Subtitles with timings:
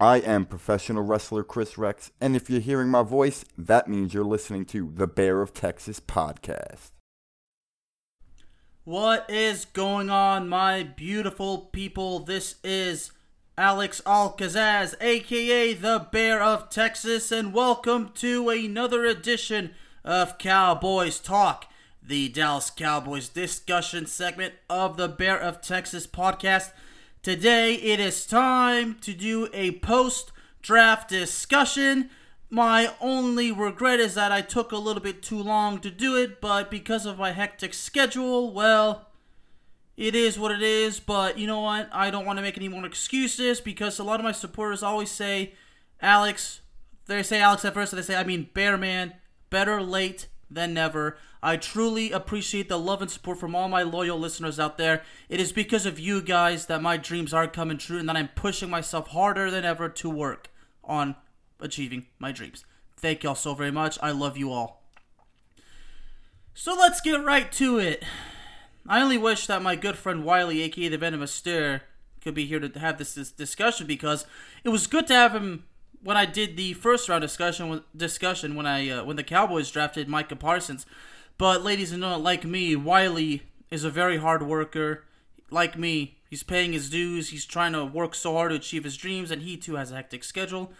[0.00, 4.22] I am professional wrestler Chris Rex, and if you're hearing my voice, that means you're
[4.22, 6.92] listening to the Bear of Texas podcast.
[8.84, 12.20] What is going on, my beautiful people?
[12.20, 13.10] This is
[13.56, 19.74] Alex Alcazaz, aka the Bear of Texas, and welcome to another edition
[20.04, 21.66] of Cowboys Talk,
[22.00, 26.70] the Dallas Cowboys discussion segment of the Bear of Texas podcast.
[27.22, 30.30] Today it is time to do a post
[30.62, 32.10] draft discussion.
[32.48, 36.40] My only regret is that I took a little bit too long to do it,
[36.40, 39.08] but because of my hectic schedule, well,
[39.96, 41.00] it is what it is.
[41.00, 41.88] But you know what?
[41.92, 45.10] I don't want to make any more excuses because a lot of my supporters always
[45.10, 45.54] say,
[46.00, 46.60] Alex,
[47.06, 49.14] they say Alex at first, and they say, I mean, Bear Man,
[49.50, 51.18] better late than never.
[51.42, 55.02] I truly appreciate the love and support from all my loyal listeners out there.
[55.28, 58.28] It is because of you guys that my dreams are coming true and that I'm
[58.28, 60.48] pushing myself harder than ever to work
[60.82, 61.14] on
[61.60, 62.64] achieving my dreams.
[62.96, 63.98] Thank y'all so very much.
[64.02, 64.82] I love you all.
[66.54, 68.04] So let's get right to it.
[68.88, 71.82] I only wish that my good friend Wiley, aka the Venomous Stare,
[72.20, 74.26] could be here to have this, discussion because
[74.64, 75.64] it was good to have him
[76.02, 80.08] when I did the first round discussion discussion when I uh, when the Cowboys drafted
[80.08, 80.84] Micah Parsons.
[81.38, 85.04] But ladies and gentlemen, like me, Wiley is a very hard worker.
[85.50, 87.28] Like me, he's paying his dues.
[87.28, 89.94] He's trying to work so hard to achieve his dreams, and he too has a
[89.94, 90.72] hectic schedule.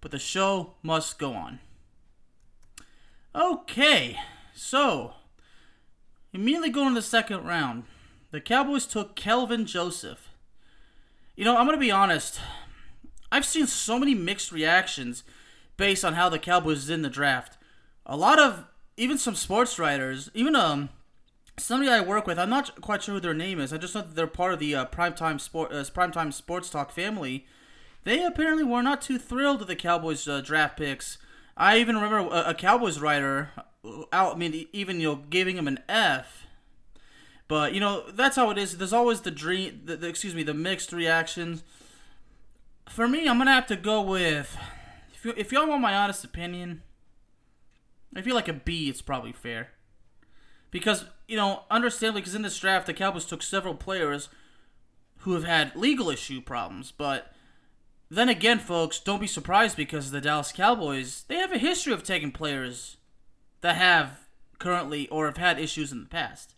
[0.00, 1.60] But the show must go on.
[3.34, 4.18] Okay,
[4.54, 5.12] so
[6.32, 7.84] immediately going to the second round,
[8.30, 10.30] the Cowboys took Kelvin Joseph.
[11.36, 12.40] You know, I'm gonna be honest.
[13.30, 15.24] I've seen so many mixed reactions
[15.76, 17.58] based on how the Cowboys did in the draft.
[18.06, 18.64] A lot of
[18.96, 20.90] even some sports writers, even um
[21.60, 23.72] somebody I work with, I'm not quite sure who their name is.
[23.72, 26.90] I just know that they're part of the uh, primetime sport uh, primetime sports talk
[26.90, 27.46] family.
[28.04, 31.18] They apparently were not too thrilled with the Cowboys uh, draft picks.
[31.56, 33.50] I even remember a, a Cowboys writer
[33.84, 34.36] uh, out.
[34.36, 36.46] I mean, even you know, giving him an F.
[37.48, 38.78] But you know, that's how it is.
[38.78, 39.82] There's always the dream.
[39.84, 41.62] The, the, excuse me, the mixed reactions.
[42.88, 44.56] For me, I'm gonna have to go with.
[45.12, 46.82] If, you, if y'all want my honest opinion,
[48.14, 49.68] I feel like a B is probably fair.
[50.70, 54.28] Because, you know, understandably, because in this draft, the Cowboys took several players
[55.18, 56.92] who have had legal issue problems.
[56.92, 57.32] But
[58.08, 62.02] then again, folks, don't be surprised because the Dallas Cowboys, they have a history of
[62.02, 62.96] taking players
[63.60, 64.26] that have
[64.58, 66.54] currently or have had issues in the past.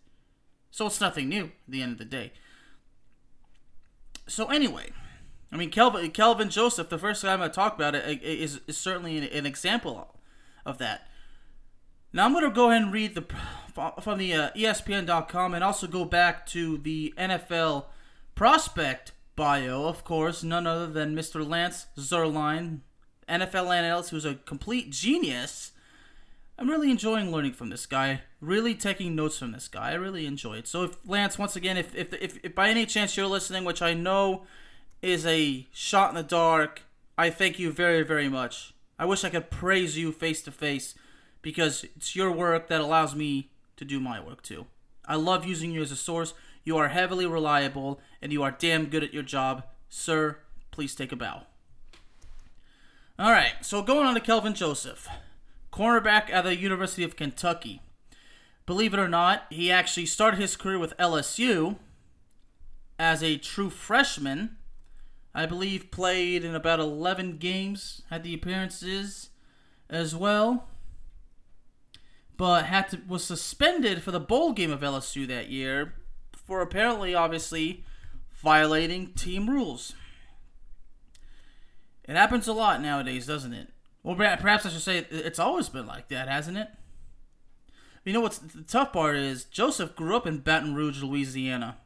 [0.71, 2.33] So it's nothing new at the end of the day.
[4.27, 4.91] So, anyway.
[5.51, 8.59] I mean, Kelvin, Kelvin Joseph, the first time I'm going to talk about it, is,
[8.65, 10.15] is certainly an, an example
[10.65, 11.07] of that.
[12.13, 13.25] Now I'm going to go ahead and read the
[14.01, 17.85] from the uh, ESPN.com and also go back to the NFL
[18.35, 21.47] prospect bio, of course, none other than Mr.
[21.47, 22.81] Lance Zierlein,
[23.27, 25.71] NFL analyst who's a complete genius.
[26.59, 28.21] I'm really enjoying learning from this guy.
[28.39, 29.89] Really taking notes from this guy.
[29.89, 30.67] I really enjoy it.
[30.67, 33.81] So, if Lance, once again, if if, if, if by any chance you're listening, which
[33.81, 34.45] I know
[35.01, 36.83] is a shot in the dark.
[37.17, 38.73] I thank you very, very much.
[38.97, 40.95] I wish I could praise you face to face
[41.43, 44.65] because it's your work that allows me to do my work too.
[45.05, 46.33] I love using you as a source.
[46.63, 49.63] You are heavily reliable and you are damn good at your job.
[49.89, 50.39] Sir,
[50.71, 51.43] please take a bow.
[53.19, 55.07] All right, so going on to Kelvin Joseph,
[55.71, 57.79] cornerback at the University of Kentucky.
[58.65, 61.77] Believe it or not, he actually started his career with LSU
[62.97, 64.57] as a true freshman
[65.35, 69.29] I believe played in about 11 games, had the appearances
[69.89, 70.67] as well.
[72.35, 75.93] But had to was suspended for the bowl game of LSU that year
[76.33, 77.83] for apparently obviously
[78.33, 79.93] violating team rules.
[82.05, 83.69] It happens a lot nowadays, doesn't it?
[84.01, 86.67] Well, perhaps I should say it's always been like that, hasn't it?
[88.03, 91.77] You know what's the tough part is Joseph grew up in Baton Rouge, Louisiana.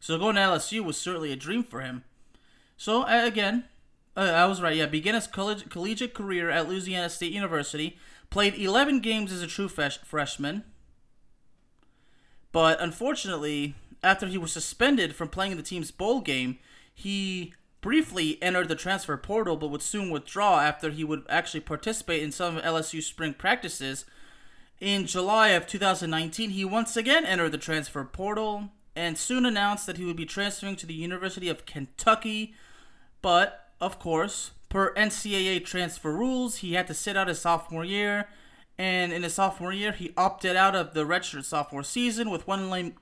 [0.00, 2.04] So going to LSU was certainly a dream for him.
[2.78, 3.64] So again,
[4.16, 4.76] uh, I was right.
[4.76, 7.98] Yeah, began his college, collegiate career at Louisiana State University.
[8.32, 10.64] Played 11 games as a true fresh, freshman.
[12.50, 16.58] But unfortunately, after he was suspended from playing in the team's bowl game,
[16.94, 17.52] he
[17.82, 22.32] briefly entered the transfer portal but would soon withdraw after he would actually participate in
[22.32, 24.06] some of LSU spring practices.
[24.80, 29.98] In July of 2019, he once again entered the transfer portal and soon announced that
[29.98, 32.54] he would be transferring to the University of Kentucky
[33.20, 38.28] but, of course, per NCAA transfer rules, he had to sit out his sophomore year.
[38.78, 42.70] And in his sophomore year, he opted out of the redshirt sophomore season with one
[42.70, 42.94] lane,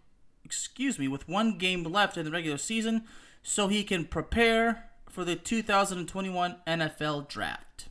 [0.45, 3.05] excuse me, with one game left in the regular season,
[3.45, 7.89] so he can prepare for the 2021 NFL Draft.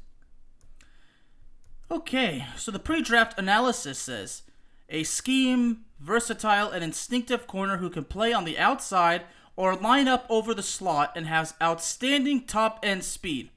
[1.90, 4.44] Okay, so the pre draft analysis says
[4.90, 9.22] a scheme, versatile, and instinctive corner who can play on the outside
[9.56, 13.52] or line up over the slot and has outstanding top end speed.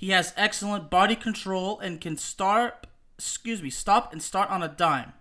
[0.00, 2.86] He has excellent body control and can start,
[3.18, 5.12] excuse me, stop and start on a dime.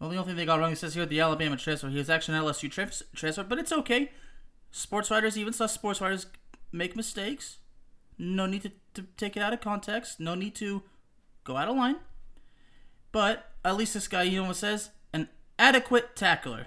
[0.00, 1.88] Well, the only thing they got wrong, it says here the Alabama transfer.
[1.88, 4.10] He was actually an LSU trans- transfer, but it's okay.
[4.72, 6.26] Sports writers, even some sports writers,
[6.72, 7.58] make mistakes.
[8.18, 10.18] No need to, to take it out of context.
[10.18, 10.82] No need to
[11.44, 11.98] go out of line.
[13.12, 14.90] But at least this guy, know what says?
[15.12, 16.66] An adequate tackler.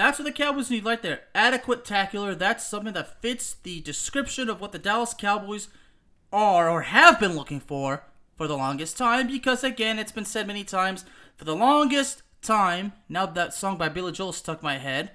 [0.00, 1.24] That's what the Cowboys need right there.
[1.34, 2.34] Adequate tackler.
[2.34, 5.68] That's something that fits the description of what the Dallas Cowboys
[6.32, 8.04] are or have been looking for
[8.34, 9.26] for the longest time.
[9.26, 11.04] Because again, it's been said many times,
[11.36, 15.10] for the longest time, now that song by Billy Joel stuck my head,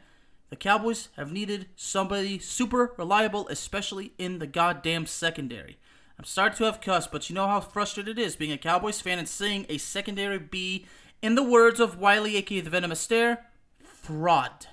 [0.52, 5.80] the Cowboys have needed somebody super reliable, especially in the goddamn secondary.
[6.20, 9.02] I'm starting to have cuss, but you know how frustrated it is being a Cowboys
[9.02, 10.86] fan and seeing a secondary be,
[11.24, 13.48] in the words of Wiley, aka the Venomous Stare,
[13.84, 14.68] fraud.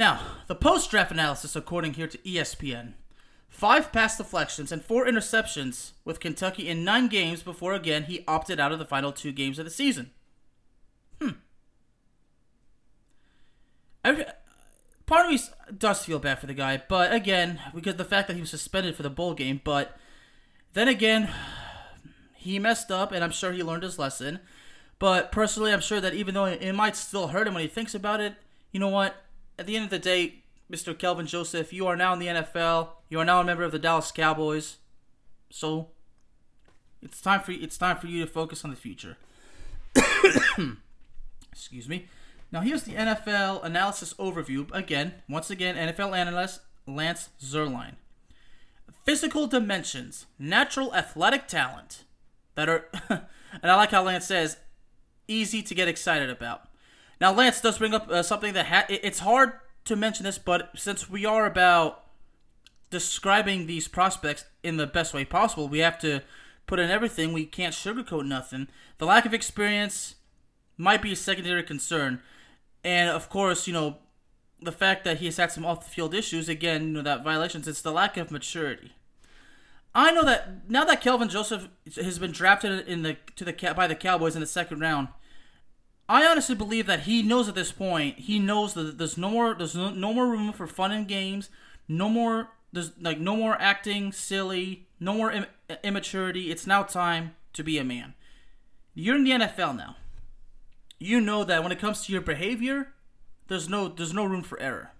[0.00, 2.94] Now, the post draft analysis, according here to ESPN
[3.50, 8.58] five pass deflections and four interceptions with Kentucky in nine games before again he opted
[8.58, 10.10] out of the final two games of the season.
[11.20, 11.32] Hmm.
[14.02, 14.24] I,
[15.04, 15.38] part of me
[15.76, 18.96] does feel bad for the guy, but again, because the fact that he was suspended
[18.96, 19.98] for the bowl game, but
[20.72, 21.28] then again,
[22.36, 24.40] he messed up, and I'm sure he learned his lesson.
[24.98, 27.94] But personally, I'm sure that even though it might still hurt him when he thinks
[27.94, 28.36] about it,
[28.72, 29.14] you know what?
[29.60, 30.36] At the end of the day,
[30.72, 30.98] Mr.
[30.98, 32.88] Kelvin Joseph, you are now in the NFL.
[33.10, 34.78] You are now a member of the Dallas Cowboys.
[35.50, 35.88] So
[37.02, 39.18] it's time for it's time for you to focus on the future.
[41.52, 42.06] Excuse me.
[42.50, 44.66] Now here's the NFL analysis overview.
[44.72, 47.96] Again, once again, NFL analyst Lance Zierlein.
[49.04, 52.04] Physical dimensions, natural athletic talent
[52.54, 54.56] that are, and I like how Lance says,
[55.28, 56.69] easy to get excited about.
[57.20, 59.52] Now Lance does bring up uh, something that ha- it's hard
[59.84, 62.04] to mention this, but since we are about
[62.90, 66.22] describing these prospects in the best way possible, we have to
[66.66, 67.32] put in everything.
[67.32, 68.68] We can't sugarcoat nothing.
[68.98, 70.16] The lack of experience
[70.76, 72.20] might be a secondary concern.
[72.82, 73.98] And of course, you know,
[74.62, 77.24] the fact that he has had some off the field issues, again, you know, that
[77.24, 78.92] violations, it's the lack of maturity.
[79.94, 83.86] I know that now that Kelvin Joseph has been drafted in the to the by
[83.86, 85.08] the Cowboys in the second round,
[86.10, 88.18] I honestly believe that he knows at this point.
[88.18, 91.48] He knows that there's no more there's no, no more room for fun and games.
[91.88, 94.88] No more there's like no more acting silly.
[94.98, 95.46] No more Im-
[95.82, 96.50] immaturity.
[96.50, 98.14] It's now time to be a man.
[98.94, 99.96] You're in the NFL now
[101.00, 102.92] you know that when it comes to your behavior,
[103.48, 104.92] there's no there's no room for error.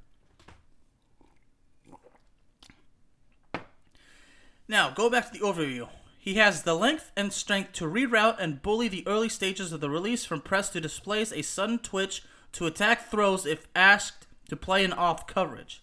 [4.67, 5.89] Now, go back to the overview.
[6.23, 9.89] He has the length and strength to reroute and bully the early stages of the
[9.89, 12.23] release from press to displays a sudden twitch
[12.53, 15.83] to attack throws if asked to play in off coverage.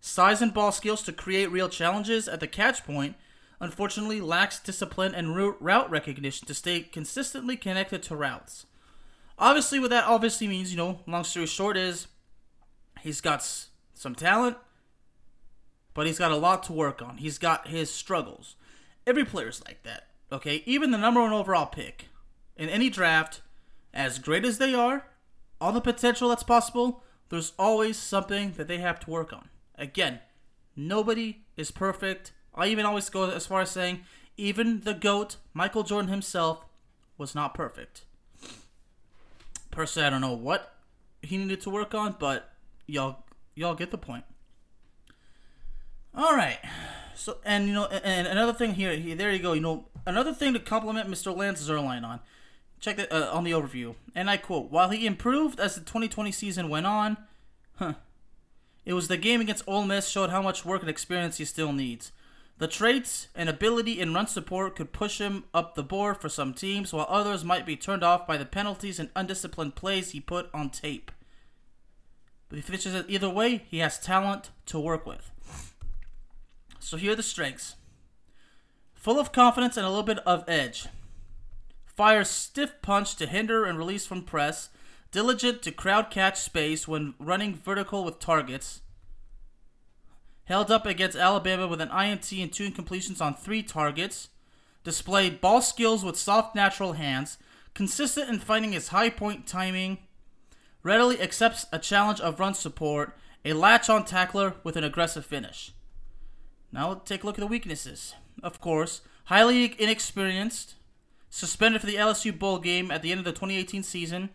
[0.00, 3.16] Size and ball skills to create real challenges at the catch point.
[3.60, 8.64] Unfortunately, lacks discipline and route recognition to stay consistently connected to routes.
[9.38, 12.06] Obviously, what that obviously means, you know, long story short, is
[13.02, 13.46] he's got
[13.92, 14.56] some talent,
[15.92, 17.18] but he's got a lot to work on.
[17.18, 18.56] He's got his struggles.
[19.06, 20.62] Every player's like that, okay?
[20.66, 22.08] Even the number one overall pick
[22.56, 23.42] in any draft,
[23.92, 25.06] as great as they are,
[25.60, 29.48] all the potential that's possible, there's always something that they have to work on.
[29.76, 30.20] Again,
[30.76, 32.32] nobody is perfect.
[32.54, 34.00] I even always go as far as saying,
[34.36, 36.64] even the GOAT, Michael Jordan himself,
[37.16, 38.04] was not perfect
[39.74, 40.72] personally, I don't know what
[41.20, 42.52] he needed to work on, but
[42.86, 44.24] y'all y'all get the point.
[46.14, 46.58] All right.
[47.16, 49.52] So and you know and another thing here, here there you go.
[49.52, 51.34] You know another thing to compliment Mr.
[51.36, 52.20] Lance Zierlein on.
[52.80, 56.32] Check that uh, on the overview, and I quote: While he improved as the 2020
[56.32, 57.16] season went on,
[57.76, 57.94] huh,
[58.84, 61.72] it was the game against Ole Miss showed how much work and experience he still
[61.72, 62.12] needs.
[62.58, 66.54] The traits and ability in run support could push him up the board for some
[66.54, 70.50] teams, while others might be turned off by the penalties and undisciplined plays he put
[70.54, 71.10] on tape.
[72.48, 75.32] But he finishes it either way, he has talent to work with.
[76.84, 77.76] So here are the strengths
[78.92, 80.86] full of confidence and a little bit of edge.
[81.86, 84.68] Fires stiff punch to hinder and release from press.
[85.10, 88.82] Diligent to crowd catch space when running vertical with targets
[90.44, 94.28] held up against Alabama with an INT and two incompletions on three targets,
[94.82, 97.38] displayed ball skills with soft natural hands,
[97.72, 99.96] consistent in finding his high point timing,
[100.82, 105.72] readily accepts a challenge of run support, a latch on tackler with an aggressive finish.
[106.74, 108.14] Now let's take a look at the weaknesses.
[108.42, 110.74] Of course, highly inexperienced,
[111.30, 114.30] suspended for the LSU bowl game at the end of the 2018 season,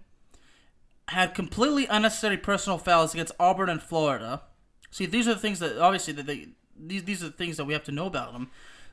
[1.09, 4.43] had completely unnecessary personal fouls against Auburn and Florida.
[4.89, 7.65] See, these are the things that obviously that they these these are the things that
[7.65, 8.49] we have to know about him.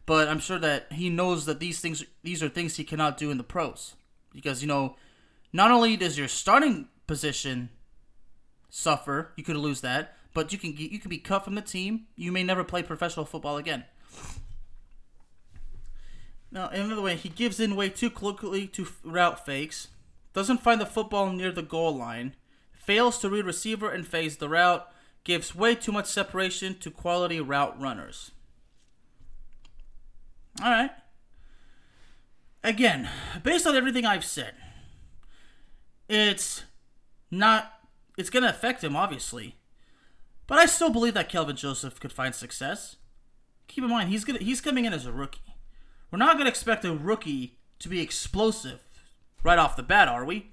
[0.06, 3.30] But I'm sure that he knows that these things these are things he cannot do
[3.30, 3.94] in the pros
[4.32, 4.96] because you know,
[5.52, 7.68] not only does your starting position
[8.68, 11.62] suffer, you could lose that, but you can get, you can be cut from the
[11.62, 12.08] team.
[12.14, 13.84] You may never play professional football again.
[16.52, 19.88] Now, another way, he gives in way too quickly to route fakes,
[20.34, 22.36] doesn't find the football near the goal line,
[22.74, 24.86] fails to read receiver and phase the route,
[25.24, 28.30] gives way too much separation to quality route runners.
[30.62, 30.90] All right.
[32.62, 33.08] Again,
[33.42, 34.52] based on everything I've said,
[36.10, 36.64] it's
[37.30, 37.72] not.
[38.18, 39.55] It's going to affect him, obviously.
[40.46, 42.96] But I still believe that Kelvin Joseph could find success.
[43.68, 45.40] Keep in mind, he's gonna, he's coming in as a rookie.
[46.10, 48.80] We're not going to expect a rookie to be explosive
[49.42, 50.52] right off the bat, are we?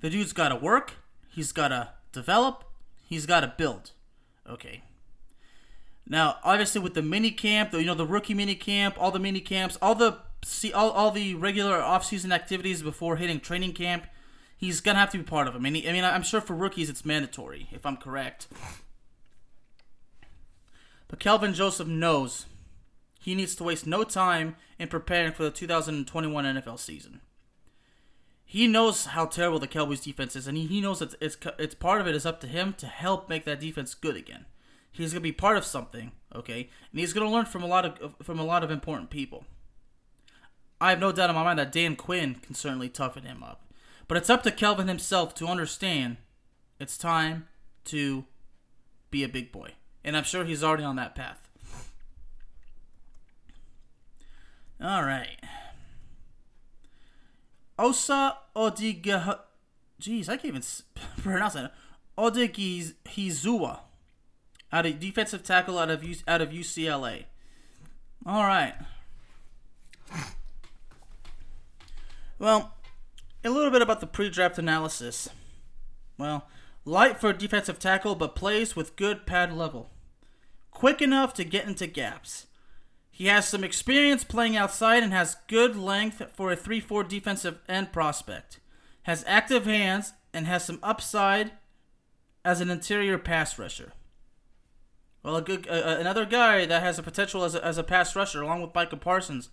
[0.00, 0.94] The dude's got to work.
[1.28, 2.64] He's got to develop.
[3.08, 3.92] He's got to build.
[4.48, 4.82] Okay.
[6.08, 9.40] Now, obviously, with the mini camp, you know, the rookie mini camp, all the mini
[9.40, 14.06] camps, all the see all, all the regular off-season activities before hitting training camp,
[14.56, 15.66] he's gonna have to be part of them.
[15.66, 18.46] I mean, I'm sure for rookies it's mandatory, if I'm correct.
[21.08, 22.46] But Kelvin Joseph knows
[23.20, 27.20] he needs to waste no time in preparing for the 2021 NFL season.
[28.44, 32.00] He knows how terrible the Cowboys defense is, and he, knows that it's, it's part
[32.00, 34.46] of it is up to him to help make that defense good again.
[34.92, 38.14] He's gonna be part of something, okay, and he's gonna learn from a lot of
[38.22, 39.44] from a lot of important people.
[40.80, 43.70] I have no doubt in my mind that Dan Quinn can certainly toughen him up,
[44.08, 46.16] but it's up to Kelvin himself to understand
[46.80, 47.46] it's time
[47.86, 48.24] to
[49.10, 49.72] be a big boy,
[50.06, 51.50] and I'm sure he's already on that path.
[54.80, 55.36] All right.
[57.78, 59.40] Osa Odiga.
[60.00, 60.62] Jeez, I can't even
[61.22, 61.74] pronounce that.
[62.16, 63.80] Odighizuwa
[64.72, 67.24] out of defensive tackle out of out of UCLA.
[68.24, 68.74] All right.
[72.38, 72.74] Well,
[73.44, 75.28] a little bit about the pre-draft analysis.
[76.18, 76.46] Well,
[76.84, 79.90] light for defensive tackle, but plays with good pad level.
[80.76, 82.48] Quick enough to get into gaps.
[83.10, 87.60] He has some experience playing outside and has good length for a 3 4 defensive
[87.66, 88.60] end prospect.
[89.04, 91.52] Has active hands and has some upside
[92.44, 93.94] as an interior pass rusher.
[95.22, 98.14] Well, a good uh, another guy that has a potential as a, as a pass
[98.14, 99.48] rusher, along with Micah Parsons,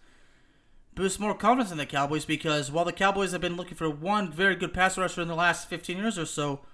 [0.93, 4.29] boosts more confidence in the Cowboys because while the Cowboys have been looking for one
[4.29, 6.65] very good pass rusher in the last 15 years or so,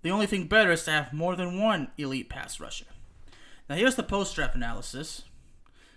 [0.00, 2.86] the only thing better is to have more than one elite pass rusher.
[3.70, 5.22] Now, here's the post draft analysis.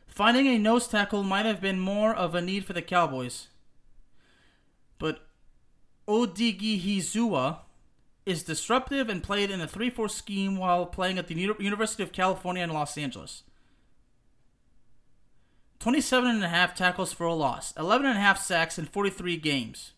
[0.06, 3.48] Finding a nose tackle might have been more of a need for the Cowboys,
[5.00, 5.26] but
[6.08, 7.62] Odighizuwa
[8.28, 12.12] is disruptive and played in a 3 4 scheme while playing at the University of
[12.12, 13.42] California in Los Angeles.
[15.80, 19.36] 27 and a half tackles for a loss, 11 and a half sacks in 43
[19.38, 19.94] games.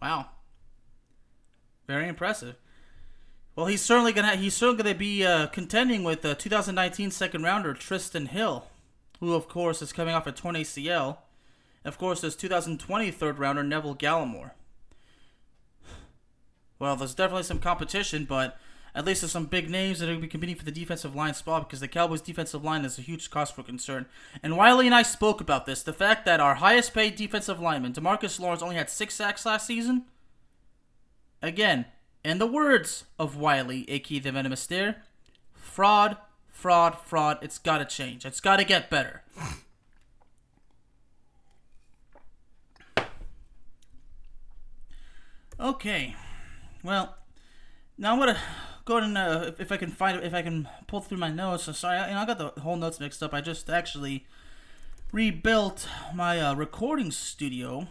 [0.00, 0.30] Wow.
[1.86, 2.56] Very impressive.
[3.58, 7.74] Well, he's certainly gonna he's certainly gonna be uh, contending with the 2019 second rounder
[7.74, 8.66] Trysten Hill,
[9.18, 11.16] who of course is coming off a torn ACL.
[11.84, 14.52] Of course, there's 2020 third rounder Neville Gallimore.
[16.78, 18.60] Well, there's definitely some competition, but
[18.94, 21.16] at least there's some big names that are going to be competing for the defensive
[21.16, 24.06] line spot because the Cowboys' defensive line is a huge cause for concern.
[24.40, 27.92] And Wiley and I spoke about this the fact that our highest paid defensive lineman,
[27.92, 30.04] Demarcus Lawrence, only had six sacks last season.
[31.42, 31.86] Again,
[32.24, 35.02] in the words of Wiley, aka the Venomous Stare,
[35.54, 36.16] fraud,
[36.50, 37.38] fraud, fraud.
[37.42, 38.24] It's got to change.
[38.24, 39.22] It's got to get better.
[45.60, 46.14] Okay.
[46.84, 47.16] Well,
[47.96, 48.38] now I'm gonna
[48.84, 51.64] go and uh, if, if, I can find if I can pull through my notes.
[51.64, 53.34] So sorry, I, you know, I got the whole notes mixed up.
[53.34, 54.24] I just actually
[55.12, 57.88] rebuilt my uh, recording studio.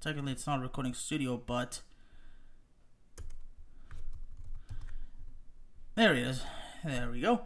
[0.00, 1.80] Technically, it's not a recording studio, but
[5.94, 6.42] there he is.
[6.84, 7.42] There we go.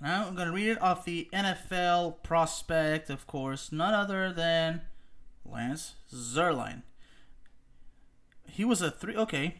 [0.00, 4.82] Now I'm gonna read it off the NFL prospect, of course, none other than
[5.44, 6.82] Lance Zierlein
[8.50, 9.16] he was a three.
[9.16, 9.54] Okay.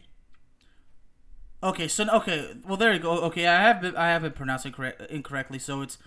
[1.63, 3.19] Okay, so okay, well there you go.
[3.21, 5.59] Okay, I have been, I have been pronouncing correct incorrectly.
[5.59, 5.97] So it's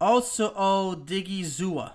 [0.00, 1.94] also O Diggy Zua.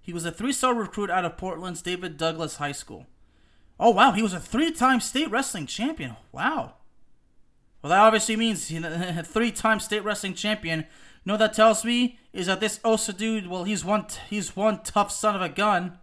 [0.00, 3.06] He was a three-star recruit out of Portland's David Douglas High School.
[3.78, 6.16] Oh wow, he was a three-time state wrestling champion.
[6.32, 6.74] Wow.
[7.82, 10.80] Well, that obviously means he's a three-time state wrestling champion.
[10.80, 10.86] You
[11.24, 14.82] know what that tells me is that this Osa dude, well, he's one he's one
[14.82, 15.98] tough son of a gun.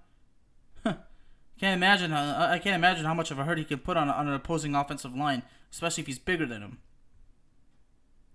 [0.83, 4.09] can't imagine how, I can't imagine how much of a hurt he can put on,
[4.09, 6.79] on an opposing offensive line, especially if he's bigger than him.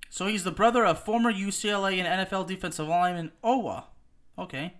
[0.08, 3.84] So he's the brother of former UCLA and NFL defensive lineman Owa.
[4.36, 4.74] Okay.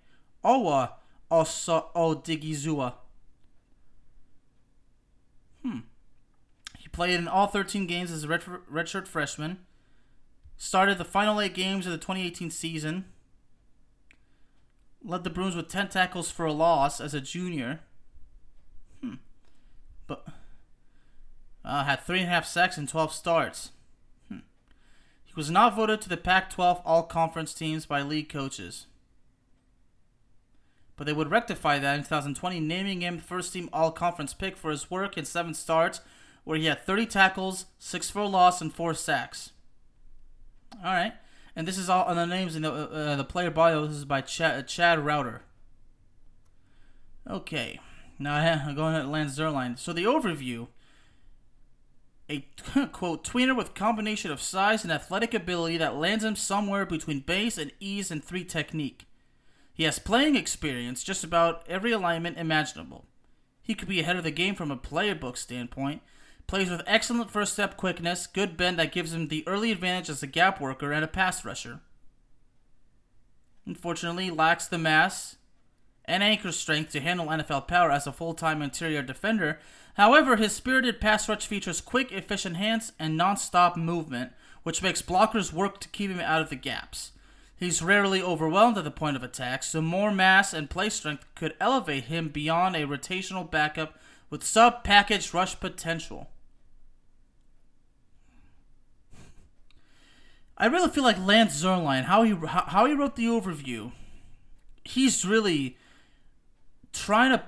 [0.45, 0.95] Owa
[1.31, 2.95] Osa Odighizuwa.
[5.63, 5.79] Hmm.
[6.93, 9.59] Played in all 13 games as a redshirt freshman.
[10.57, 13.05] Started the final eight games of the 2018 season.
[15.03, 17.81] Led the Bruins with 10 tackles for a loss as a junior.
[19.01, 19.15] Hmm.
[20.07, 20.27] But
[21.65, 23.71] uh, had three and a half sacks and 12 starts.
[24.29, 24.41] Hmm.
[25.25, 28.87] He was not voted to the Pac 12 All Conference teams by league coaches
[31.01, 34.71] but they would rectify that in 2020, naming him first team all conference pick for
[34.71, 36.03] his work in seven starts,
[36.45, 39.53] where he had 30 tackles, six for a loss, and four sacks.
[40.85, 41.15] All right,
[41.55, 43.87] and this is all on the names in the, uh, uh the player bio.
[43.87, 45.43] This is by Chad, Chad Reuter.
[47.29, 47.81] Okay,
[48.19, 48.35] now
[48.67, 49.79] I'm going to Lance Zierlein.
[49.79, 50.69] So the overview.
[52.29, 52.47] A
[52.93, 57.59] quote tweener with combination of size and athletic ability that lands him somewhere between base
[57.59, 59.09] and ease and three technique.
[59.75, 63.07] He has playing experience just about every alignment imaginable.
[63.63, 66.03] He could be ahead of the game from a player book standpoint.
[66.51, 70.21] Plays with excellent first step quickness, good bend that gives him the early advantage as
[70.21, 71.79] a gap worker and a pass rusher.
[73.65, 75.37] Unfortunately, lacks the mass
[76.07, 79.61] and anchor strength to handle NFL power as a full time interior defender.
[79.95, 84.33] However, his spirited pass rush features quick, efficient hands and non stop movement,
[84.65, 87.13] which makes blockers work to keep him out of the gaps.
[87.55, 91.55] He's rarely overwhelmed at the point of attack, so more mass and play strength could
[91.61, 93.97] elevate him beyond a rotational backup
[94.31, 96.29] with sub package rush potential.
[100.61, 103.93] I really feel like Lance Zierlein, how he how he wrote the overview,
[104.85, 105.79] he's really
[106.93, 107.43] trying to.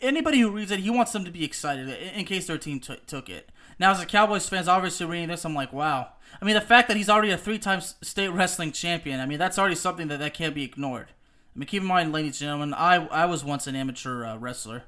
[0.00, 3.00] Anybody who reads it, he wants them to be excited in case their team t-
[3.06, 3.50] took it.
[3.80, 6.08] Now, as a Cowboys fans, obviously reading this, I'm like, wow,
[6.40, 9.58] I mean, the fact that he's already a three-time state wrestling champion, I mean, that's
[9.58, 11.08] already something that, that can't be ignored.
[11.54, 14.36] I mean, keep in mind, ladies and gentlemen, I, I was once an amateur uh,
[14.36, 14.84] wrestler.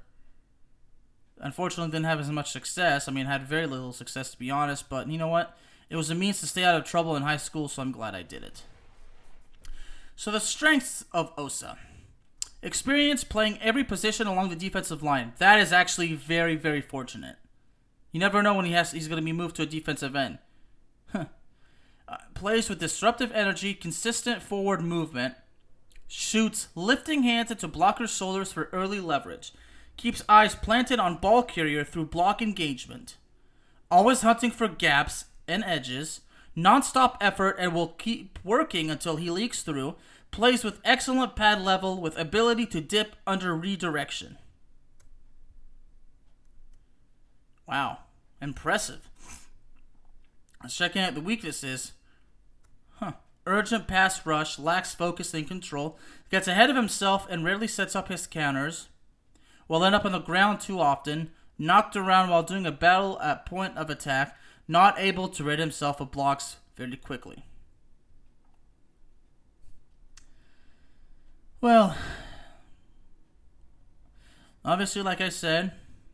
[1.38, 3.08] Unfortunately, didn't have as much success.
[3.08, 4.88] I mean, had very little success, to be honest.
[4.88, 5.56] But you know what?
[5.90, 8.14] It was a means to stay out of trouble in high school, so I'm glad
[8.14, 8.62] I did it.
[10.14, 11.78] So the strengths of Osa.
[12.62, 15.32] Experience playing every position along the defensive line.
[15.38, 17.36] That is actually very, very fortunate.
[18.12, 20.38] You never know when he has he's going to be moved to a defensive end.
[21.12, 21.26] Huh.
[22.08, 25.32] Uh, plays with disruptive energy, consistent forward movement,
[26.08, 29.52] shoots lifting hands into blocker's shoulders for early leverage,
[29.96, 33.16] keeps eyes planted on ball carrier through block engagement,
[33.92, 36.20] always hunting for gaps and edges,
[36.56, 39.96] non-stop effort and will keep working until he leaks through,
[40.30, 44.38] plays with excellent pad level with ability to dip under redirection.
[47.66, 47.98] Wow,
[48.40, 49.08] impressive.
[50.68, 51.92] Checking out the weaknesses.
[52.96, 53.12] Huh.
[53.46, 55.98] Urgent pass rush, lacks focus and control,
[56.30, 58.88] gets ahead of himself and rarely sets up his counters.
[59.68, 63.46] Will end up on the ground too often, knocked around while doing a battle at
[63.46, 64.36] point of attack,
[64.70, 67.44] not able to rid himself of blocks very quickly.
[71.60, 71.96] Well,
[74.64, 75.72] obviously, like I said,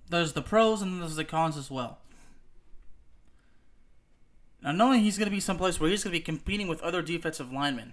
[0.09, 1.99] there's the pros and there's the cons as well.
[4.63, 7.03] Now, knowing he's going to be someplace where he's going to be competing with other
[7.03, 7.93] defensive linemen,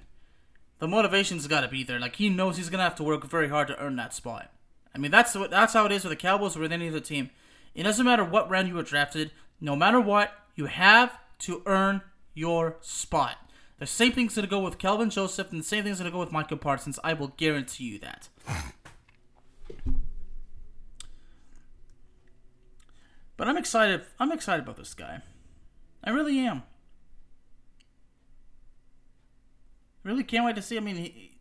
[0.80, 2.00] the motivation's got to be there.
[2.00, 4.50] Like he knows he's going to have to work very hard to earn that spot.
[4.96, 7.02] I mean, that's what that's how it is with the Cowboys or with any other
[7.02, 7.32] team.
[7.76, 9.32] It doesn't matter what round you were drafted.
[9.60, 12.02] No matter what, you have to earn
[12.34, 13.38] your spot.
[13.80, 16.16] The same thing's going to go with Kelvin Joseph, and the same thing's going to
[16.16, 17.00] go with Michael Parsons.
[17.04, 18.30] I will guarantee you that.
[23.36, 24.04] But I'm excited.
[24.20, 25.22] I'm excited about this guy.
[26.04, 26.64] I really am.
[30.04, 30.78] Really can't wait to see.
[30.78, 31.32] I mean, he,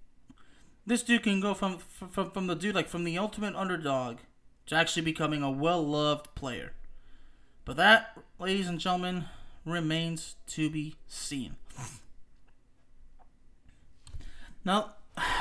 [0.87, 4.19] this dude can go from, from from the dude like from the ultimate underdog
[4.67, 6.73] to actually becoming a well-loved player.
[7.65, 9.27] But that, ladies and gentlemen,
[9.65, 11.57] remains to be seen.
[14.65, 14.95] Now,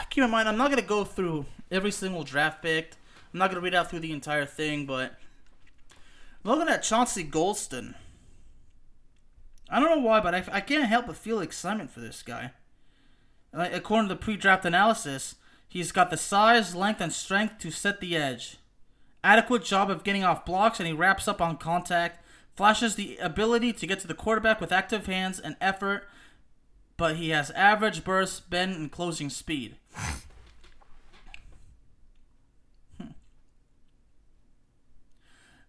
[0.09, 2.93] keep in mind, I'm not going to go through every single draft pick.
[3.33, 5.15] I'm not going to read out through the entire thing, but
[6.43, 7.95] looking at Chauncey Golston,
[9.69, 12.51] I don't know why, but I, I can't help but feel excitement for this guy.
[13.53, 15.35] According to the pre-draft analysis,
[15.67, 18.57] he's got the size, length, and strength to set the edge.
[19.23, 22.23] Adequate job of getting off blocks, and he wraps up on contact.
[22.55, 26.07] Flashes the ability to get to the quarterback with active hands and effort,
[26.97, 29.77] but he has average burst, bend, and closing speed.
[32.97, 33.11] Hmm.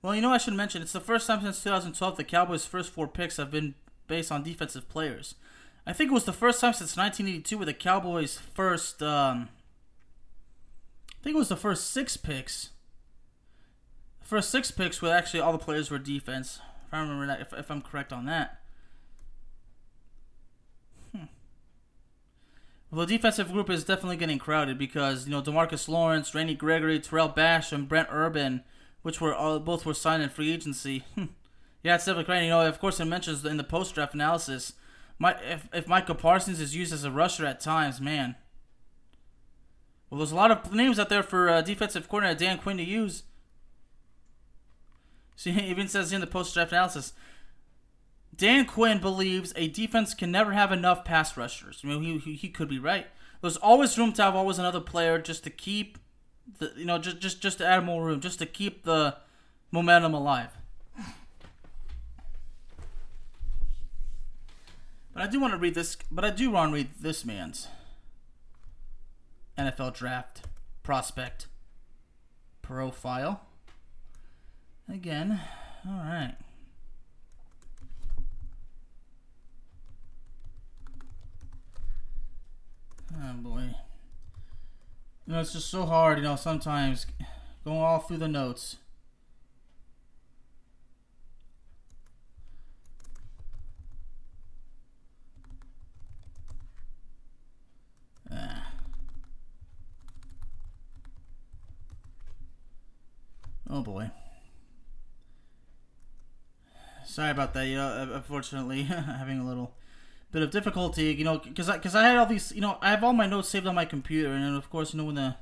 [0.03, 2.91] Well, you know, I should mention it's the first time since 2012 the Cowboys' first
[2.91, 3.75] four picks have been
[4.09, 5.37] based on defensive players.
[5.87, 9.49] I think it was the first time since 1982 where the Cowboys' first, um,
[11.11, 12.71] I think it was the first six picks.
[14.33, 16.59] First six picks where actually all the players were defense.
[16.87, 18.63] If I remember that, if, if I'm correct on that.
[21.15, 21.25] Hmm.
[22.91, 26.99] Well, the defensive group is definitely getting crowded because you know Demarcus Lawrence, Randy Gregory,
[26.99, 28.65] Terrell Bash, and Brent Urban,
[29.03, 31.05] which were all both were signed in free agency.
[31.83, 32.45] yeah, it's definitely crowded.
[32.45, 34.73] You know, of course, it mentions in the post draft analysis
[35.19, 38.37] my, if, if Micah Parsons is used as a rusher at times, man.
[40.09, 42.83] Well, there's a lot of names out there for uh, defensive coordinator Dan Quinn to
[42.83, 43.25] use.
[45.43, 47.15] See, even says in the post draft analysis
[48.35, 51.81] Dan Quinn believes a defense can never have enough pass rushers.
[51.83, 53.09] I mean, he, he, he could be right.
[53.41, 55.99] There's always room to have always another player just to keep
[56.59, 59.17] the you know just just just to add more room, just to keep the
[59.73, 60.51] momentum alive.
[65.13, 65.97] But I do want to read this.
[66.11, 67.67] But I do want to read this man's
[69.59, 70.43] NFL draft
[70.85, 71.49] prospect
[72.63, 73.43] profile.
[74.93, 75.41] Again,
[75.89, 76.35] all right.
[83.15, 83.75] Oh boy.
[85.27, 87.07] You know, it's just so hard, you know, sometimes
[87.65, 88.77] going all through the notes.
[103.71, 104.11] Oh boy.
[107.13, 107.67] Sorry about that.
[107.67, 109.75] You know, uh, unfortunately, having a little
[110.31, 111.13] bit of difficulty.
[111.13, 112.53] You know, because I, cause I had all these.
[112.53, 114.99] You know, I have all my notes saved on my computer, and of course, you
[114.99, 115.37] know, when the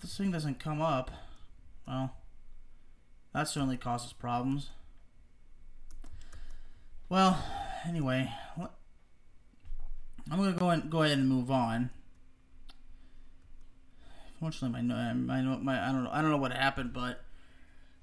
[0.00, 1.12] this thing doesn't come up,
[1.86, 2.16] well,
[3.32, 4.70] that certainly causes problems.
[7.08, 7.40] Well,
[7.86, 8.32] anyway,
[10.28, 11.90] I'm gonna go and go ahead and move on.
[14.34, 17.20] Unfortunately, my my my I don't know I don't know what happened, but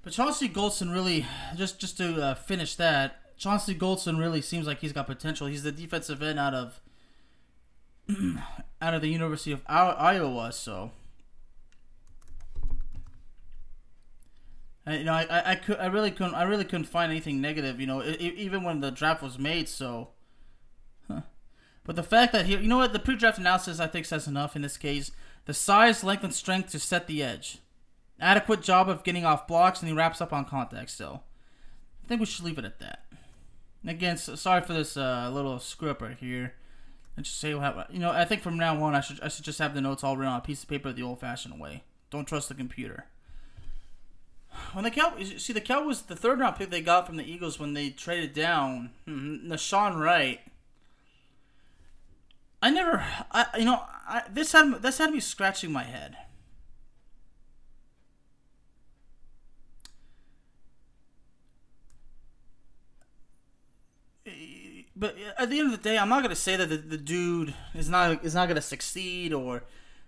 [0.04, 3.18] but Chauncey Golston really just just to uh, finish that.
[3.38, 5.48] Chauncey Golston really seems like he's got potential.
[5.48, 6.82] He's the defensive end out of
[8.82, 10.92] out of the University of Iowa, so.
[14.86, 17.40] I, you know, I, I, I, could, I really couldn't, I really couldn't find anything
[17.40, 17.80] negative.
[17.80, 19.70] You know, it, even when the draft was made.
[19.70, 20.10] So,
[21.08, 21.22] huh.
[21.84, 24.56] but the fact that here, you know what, the pre-draft analysis I think says enough
[24.56, 25.12] in this case.
[25.46, 27.60] The size, length, and strength to set the edge.
[28.22, 31.24] Adequate job of getting off blocks, and he wraps up on contact still.
[32.04, 33.06] I think we should leave it at that.
[33.88, 36.54] Again, so, sorry for this uh, little screw up right here.
[37.16, 39.46] And just say, what you know, I think from now on, I should I should
[39.46, 41.84] just have the notes all written on a piece of paper the old-fashioned way.
[42.10, 43.06] Don't trust the computer.
[44.74, 47.30] When the Cow, see the Cow was the third round pick they got from the
[47.30, 50.40] Eagles when they traded down mm-hmm, Wright
[52.62, 56.18] I never, I you know, I, this had this had me scratching my head.
[65.00, 67.54] But at the end of the day, I'm not gonna say that the, the dude
[67.74, 69.64] is not is not gonna succeed or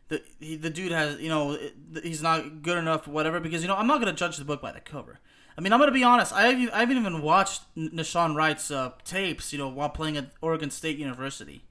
[0.10, 1.58] the he, the dude has you know
[2.04, 4.74] he's not good enough whatever because you know I'm not gonna judge the book by
[4.74, 5.20] the cover.
[5.58, 6.34] I mean I'm gonna be honest.
[6.34, 10.32] I haven't, I haven't even watched Nahshon Wright's uh, tapes you know while playing at
[10.42, 11.64] Oregon State University.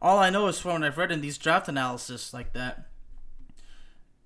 [0.00, 2.86] All I know is from what I've read in these draft analysis like that.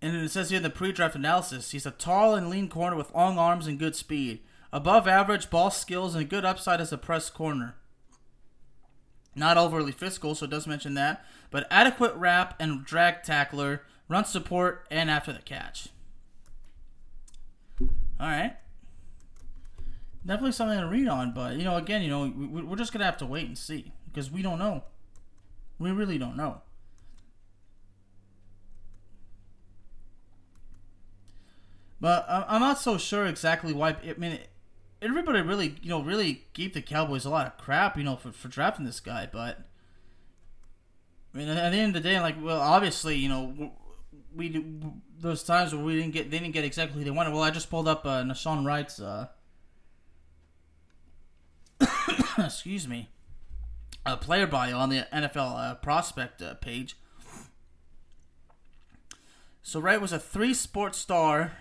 [0.03, 3.15] And it says here in the pre-draft analysis, he's a tall and lean corner with
[3.15, 4.41] long arms and good speed.
[4.71, 7.75] Above average ball skills and a good upside as a press corner.
[9.35, 14.25] Not overly physical, so it does mention that, but adequate wrap and drag tackler, run
[14.25, 15.88] support, and after the catch.
[17.81, 18.57] All right.
[20.25, 22.33] Definitely something to read on, but you know, again, you know,
[22.64, 24.85] we're just gonna have to wait and see because we don't know.
[25.79, 26.62] We really don't know.
[32.01, 33.97] But I'm not so sure exactly why.
[34.07, 34.38] I mean,
[35.05, 38.33] everybody really, you know, really gave the Cowboys a lot of crap, you know, for,
[38.33, 39.29] for drafting this guy.
[39.31, 39.61] But
[41.35, 43.73] I mean, at the end of the day, like, well, obviously, you know,
[44.35, 44.64] we
[45.21, 47.33] those times where we didn't get they didn't get exactly who they wanted.
[47.33, 49.01] Well, I just pulled up uh, Nahshon Wright's.
[49.01, 49.29] Uh,
[52.38, 53.09] excuse me
[54.07, 56.97] a player bio on the NFL uh, prospect uh, page.
[59.62, 61.53] So Wright was a three-sport star,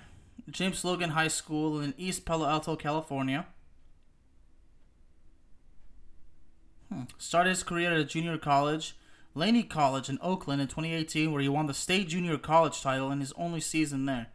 [0.49, 3.45] James Logan High School in East Palo Alto, California.
[6.91, 7.03] Hmm.
[7.17, 8.95] Started his career at a junior college,
[9.35, 13.19] Laney College in Oakland in 2018, where he won the state junior college title in
[13.19, 14.27] his only season there.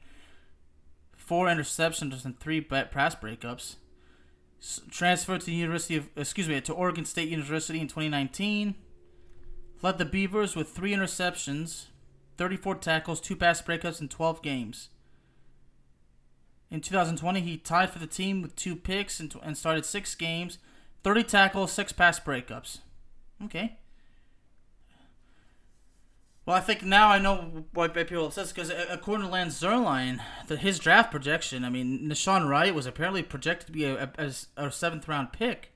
[1.17, 3.77] Four interceptions and three pass breakups.
[4.91, 8.75] Transferred to the University of, excuse me, to Oregon State University in 2019.
[9.83, 11.87] Led the Beavers with three interceptions,
[12.39, 14.89] 34 tackles, two pass breakups in 12 games.
[16.71, 20.59] In 2020, he tied for the team with two picks and, and started six games,
[21.03, 22.79] 30 tackles, six pass breakups.
[23.45, 23.77] Okay.
[26.45, 30.21] Well, I think now I know why people says because uh, according to Lance Zierlein,
[30.47, 34.33] the, his draft projection, I mean, Nahshon Wright was apparently projected to be a, a,
[34.57, 35.73] a seventh round pick.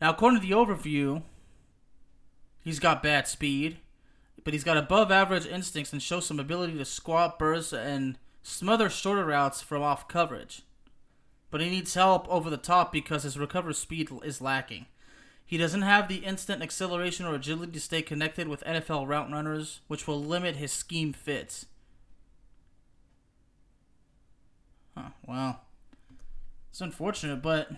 [0.00, 1.22] Now, according to the overview,
[2.62, 3.78] he's got bad speed,
[4.44, 8.88] but he's got above average instincts and shows some ability to squat, burst, and smother
[8.90, 10.62] shorter routes from off coverage.
[11.50, 14.86] But he needs help over the top because his recovery speed is lacking.
[15.44, 19.80] He doesn't have the instant acceleration or agility to stay connected with NFL route runners,
[19.86, 21.66] which will limit his scheme fits.
[24.96, 25.60] Huh, well.
[26.70, 27.70] It's unfortunate, but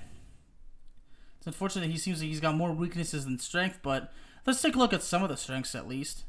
[1.39, 4.13] it's unfortunate he seems like he's got more weaknesses than strength, but
[4.47, 6.23] let's take a look at some of the strengths at least.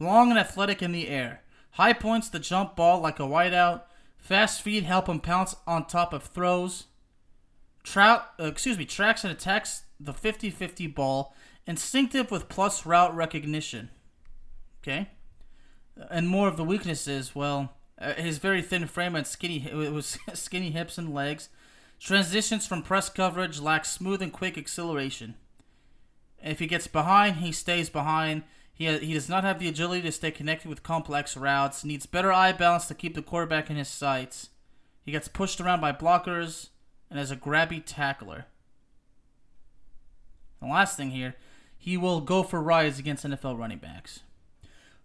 [0.00, 1.42] Long and athletic in the air.
[1.78, 3.82] High points the jump ball like a wideout.
[4.18, 6.88] Fast feet help him pounce on top of throws.
[7.84, 11.36] Trout, uh, excuse me, tracks and attacks the 50-50 ball.
[11.68, 13.90] Instinctive with plus route recognition.
[14.82, 15.08] Okay.
[16.10, 20.18] And more of the weaknesses, well, uh, his very thin frame and skinny it was
[20.34, 21.48] skinny hips and legs.
[22.00, 25.36] Transitions from press coverage lack smooth and quick acceleration.
[26.42, 28.42] If he gets behind, he stays behind.
[28.78, 31.84] He, he does not have the agility to stay connected with complex routes.
[31.84, 34.50] Needs better eye balance to keep the quarterback in his sights.
[35.04, 36.68] He gets pushed around by blockers
[37.10, 38.46] and is a grabby tackler.
[40.60, 41.34] The last thing here,
[41.76, 44.20] he will go for rides against NFL running backs.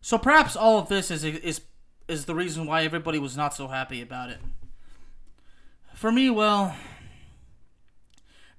[0.02, 1.62] So perhaps all of this is is
[2.08, 4.40] is the reason why everybody was not so happy about it.
[5.96, 6.76] For me, well,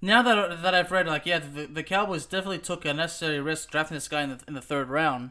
[0.04, 3.70] now that that I've read, like, yeah, the, the Cowboys definitely took a necessary risk
[3.70, 5.30] drafting this guy in the in the third round.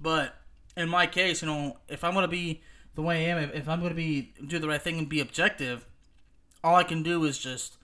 [0.00, 0.36] But
[0.76, 2.62] in my case, you know, if I'm gonna be
[2.94, 5.20] the way I am, if, if I'm gonna be do the right thing and be
[5.20, 5.84] objective,
[6.64, 7.76] all I can do is just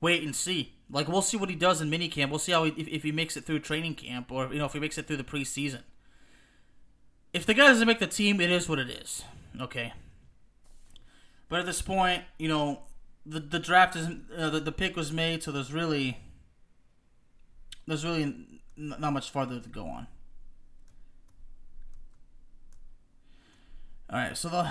[0.00, 0.74] wait and see.
[0.88, 2.30] Like we'll see what he does in minicamp.
[2.30, 4.66] We'll see how he, if, if he makes it through training camp or you know
[4.66, 5.82] if he makes it through the preseason.
[7.32, 9.24] If the guy doesn't make the team, it is what it is.
[9.60, 9.94] Okay.
[11.52, 12.80] But at this point, you know,
[13.26, 16.16] the the draft isn't uh, the the pick was made, so there's really
[17.86, 20.06] there's really n- not much farther to go on.
[24.08, 24.70] All right, so the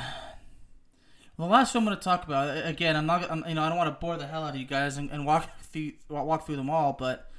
[1.37, 3.69] the last one I'm going to talk about again, I'm not, I'm, you know, I
[3.69, 6.47] don't want to bore the hell out of you guys and, and walk through walk
[6.47, 7.29] through them all, but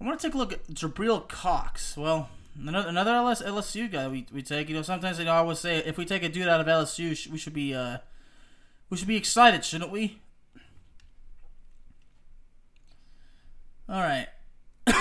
[0.00, 1.96] I want to take a look at Jabril Cox.
[1.96, 4.68] Well, another another LS, LSU guy we, we take.
[4.68, 6.68] You know, sometimes you know I always say if we take a dude out of
[6.68, 7.98] LSU, we should be uh,
[8.90, 10.20] we should be excited, shouldn't we?
[13.88, 14.28] All right.
[14.86, 14.96] well,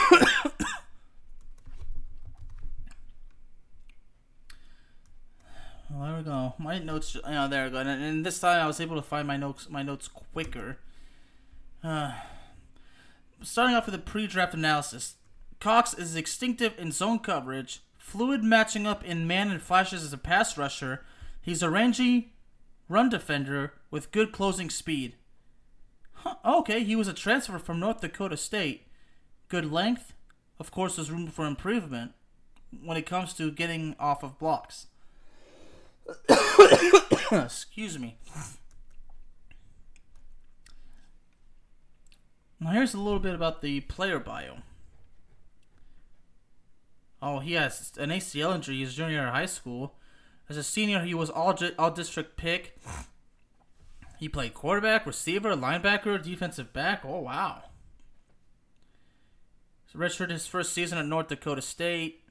[5.91, 6.53] there we go.
[6.57, 7.15] My notes.
[7.15, 7.77] You know, there we go.
[7.79, 9.69] And, and, this time I was able to find my notes.
[9.69, 10.77] My notes quicker.
[11.83, 12.13] Uh,
[13.41, 15.15] starting off with a pre-draft analysis,
[15.59, 20.17] Cox is instinctive in zone coverage, fluid matching up in man and flashes as a
[20.17, 21.03] pass rusher.
[21.41, 22.33] He's a rangy
[22.89, 25.15] run defender with good closing speed.
[26.13, 28.87] Huh, okay, he was a transfer from North Dakota State.
[29.49, 30.13] Good length.
[30.59, 32.13] Of course, there's room for improvement
[32.83, 34.87] when it comes to getting off of blocks.
[37.31, 38.17] Excuse me.
[42.59, 44.57] Now, here's a little bit about the player bio.
[47.21, 49.95] Oh, he has an ACL injury his junior high school.
[50.49, 52.79] As a senior, he was all all district pick.
[54.17, 57.03] He played quarterback, receiver, linebacker, defensive back.
[57.03, 57.63] Oh wow!
[59.91, 62.23] So redshirted his first season at North Dakota State.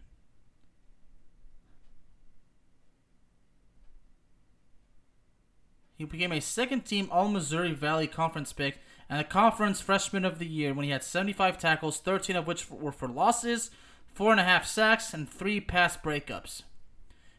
[5.97, 10.39] He became a second team All Missouri Valley Conference pick and a conference freshman of
[10.39, 13.71] the year when he had 75 tackles, 13 of which were for losses,
[14.13, 16.63] four and a half sacks, and three pass breakups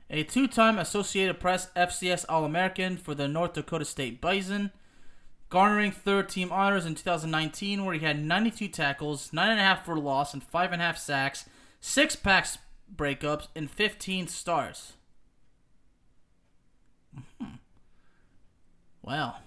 [0.09, 4.71] a two time Associated Press FCS All American for the North Dakota State Bison,
[5.49, 10.49] garnering third team honors in 2019, where he had 92 tackles, 9.5 for loss, and
[10.49, 11.45] 5.5 sacks,
[11.81, 12.57] 6 pass
[12.95, 14.93] breakups, and 15 stars.
[19.01, 19.37] Well,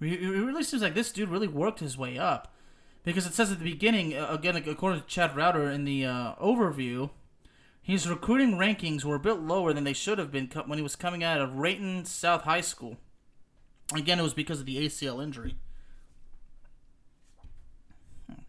[0.00, 2.54] It really seems like this dude really worked his way up.
[3.02, 7.10] Because it says at the beginning, again, according to Chad Reuter in the uh, overview,
[7.82, 10.96] his recruiting rankings were a bit lower than they should have been when he was
[10.96, 12.98] coming out of Raytown South High School.
[13.94, 15.56] Again, it was because of the ACL injury.
[18.26, 18.42] Hmm.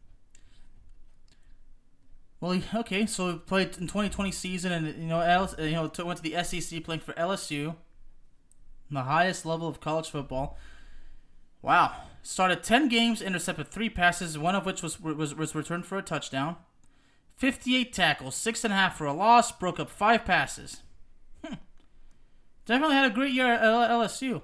[2.40, 5.92] Well, okay, so he played in 2020 season, and you know, L, uh, you know,
[6.06, 7.76] went to the SEC playing for LSU,
[8.92, 10.58] the highest level of college football.
[11.62, 15.98] Wow, started 10 games, intercepted three passes, one of which was was, was returned for
[15.98, 16.58] a touchdown.
[17.42, 20.84] 58 tackles, six and a half for a loss, broke up five passes.
[21.44, 21.56] Hmm.
[22.68, 24.44] Definitely had a great year at LSU.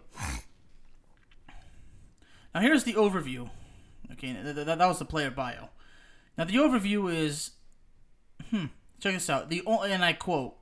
[2.55, 3.51] Now here's the overview.
[4.13, 5.69] Okay, that, was the player bio.
[6.39, 7.51] Now the overview is,
[8.49, 8.65] hmm,
[8.99, 9.51] check this out.
[9.51, 10.55] The and I quote,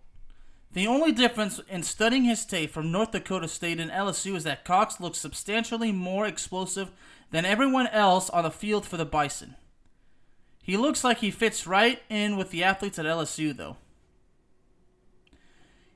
[0.74, 4.66] the only difference in studying his tape from North Dakota State and LSU is that
[4.66, 6.92] Cox looks substantially more explosive
[7.32, 9.56] than everyone else on the field for the Bison.
[10.66, 13.78] He looks like he fits right in with the athletes at LSU, though.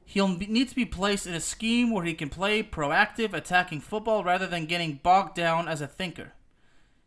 [0.06, 4.24] He'll need to be placed in a scheme where he can play proactive, attacking football
[4.24, 6.34] rather than getting bogged down as a thinker.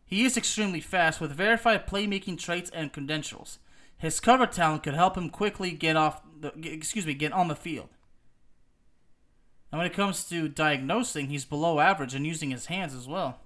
[0.04, 3.60] He is extremely fast with verified playmaking traits and credentials.
[3.96, 7.54] His cover talent could help him quickly get off the excuse me, get on the
[7.54, 7.90] field.
[9.70, 13.38] And when it comes to diagnosing, he's below average and using his hands as well,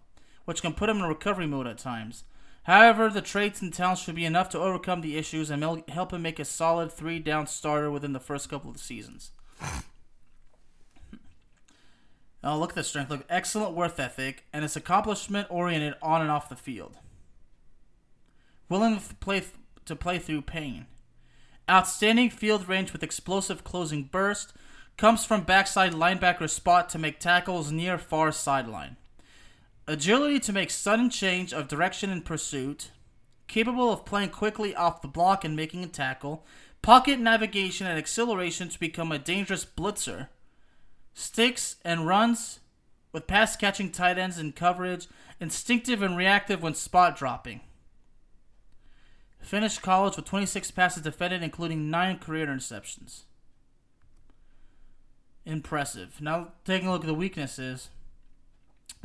[0.46, 2.24] which can put him in recovery mode at times.
[2.66, 6.22] However, the traits and talents should be enough to overcome the issues and help him
[6.22, 9.31] make a solid three down starter within the first couple of seasons.
[12.42, 13.09] oh, look at the strength.
[13.09, 16.96] Look, excellent worth ethic, and it's accomplishment oriented on and off the field.
[18.68, 19.44] Willing to play,
[19.85, 20.87] to play through pain.
[21.70, 24.52] Outstanding field range with explosive closing burst.
[24.96, 28.96] Comes from backside linebacker spot to make tackles near far sideline
[29.88, 32.90] agility to make sudden change of direction in pursuit,
[33.46, 36.44] capable of playing quickly off the block and making a tackle,
[36.83, 40.29] pocket navigation and acceleration to become a dangerous blitzer,
[41.14, 42.61] sticks and runs
[43.12, 45.07] with pass catching tight ends in coverage,
[45.40, 47.61] instinctive and reactive when spot dropping.
[49.40, 53.22] Finished college with 26 passes defended, including 9 career interceptions.
[55.44, 56.20] Impressive.
[56.20, 57.90] Now, taking a look at the weaknesses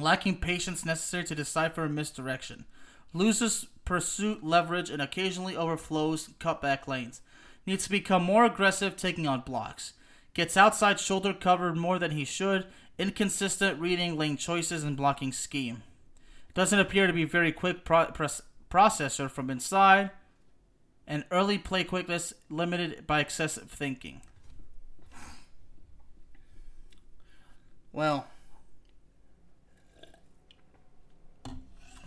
[0.01, 2.65] lacking patience necessary to decipher a misdirection,
[3.13, 7.21] loses pursuit leverage, and occasionally overflows cutback lanes.
[7.65, 9.93] Needs to become more aggressive taking on blocks.
[10.33, 12.65] Gets outside shoulder covered more than he should.
[12.97, 15.83] Inconsistent reading lane choices and blocking scheme.
[16.53, 18.11] Doesn't appear to be very quick pro-
[18.69, 20.11] processor from inside.
[21.05, 24.21] And early play quickness limited by excessive thinking.
[27.91, 28.27] Well,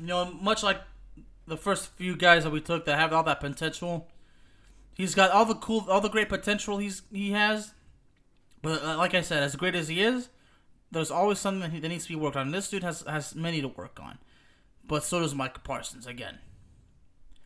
[0.05, 0.83] you know, much like
[1.47, 4.07] the first few guys that we took that have all that potential,
[4.93, 7.73] he's got all the cool, all the great potential he's he has.
[8.61, 10.29] But uh, like I said, as great as he is,
[10.91, 12.51] there's always something that, he, needs to be worked on.
[12.51, 14.19] This dude has has many to work on,
[14.87, 16.39] but so does Micah Parsons again.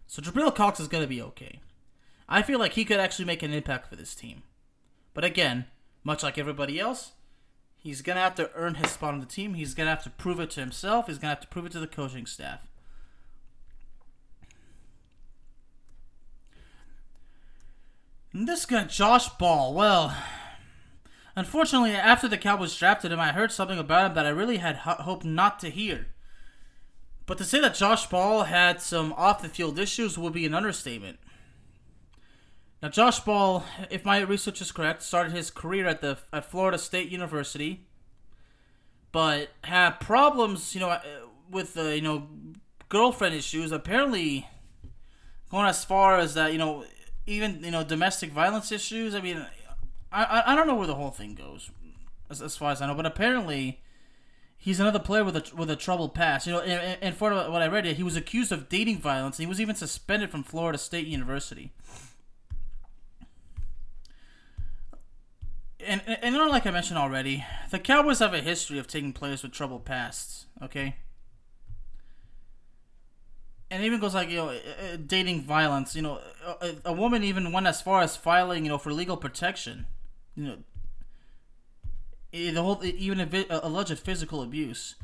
[0.09, 1.61] So Jabril Cox is gonna be okay.
[2.29, 4.43] I feel like he could actually make an impact for this team.
[5.15, 5.67] But again,
[6.03, 7.13] much like everybody else,
[7.81, 9.55] He's gonna have to earn his spot on the team.
[9.55, 11.07] He's gonna have to prove it to himself.
[11.07, 12.61] He's gonna have to prove it to the coaching staff.
[18.33, 20.15] And this guy, Josh Ball, well,
[21.35, 24.77] unfortunately, after the Cowboys drafted him, I heard something about him that I really had
[24.77, 26.09] ho- hoped not to hear.
[27.27, 30.55] But to say that Josh Ball had some off the field issues would be an
[30.55, 31.19] understatement.
[32.81, 36.79] Now, Josh Ball, if my research is correct, started his career at the at Florida
[36.79, 37.87] State University,
[39.11, 41.01] but had problems, you know, uh,
[41.51, 42.29] with the you know
[42.89, 43.73] girlfriend issues.
[43.73, 44.47] Apparently,
[45.51, 46.85] going as far as that, you know,
[47.27, 49.13] even you know domestic violence issues.
[49.13, 49.45] I mean,
[50.13, 51.71] I I, don't know where the whole thing goes,
[52.31, 53.81] as, as far as I know, but apparently.
[54.61, 56.49] He's another player with a with a troubled past.
[56.49, 59.39] You know, and, and for what I read, he was accused of dating violence.
[59.39, 61.71] And he was even suspended from Florida State University.
[65.87, 69.13] And and you know, like I mentioned already, the Cowboys have a history of taking
[69.13, 70.47] players with troubled pasts.
[70.63, 70.97] Okay.
[73.71, 75.95] And it even goes like you know, uh, uh, dating violence.
[75.95, 76.21] You know,
[76.61, 79.87] a, a, woman even went as far as filing you know for legal protection.
[80.35, 80.57] You know,
[82.33, 84.97] the whole even a, alleged physical abuse.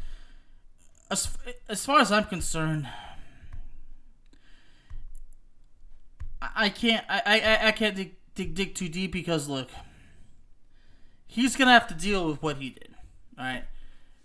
[1.10, 1.28] As
[1.68, 2.88] as far as I'm concerned,
[6.42, 9.68] I, I can't I, I I can't dig, dig dig too deep because look
[11.26, 12.94] he's gonna have to deal with what he did.
[13.38, 13.64] All right.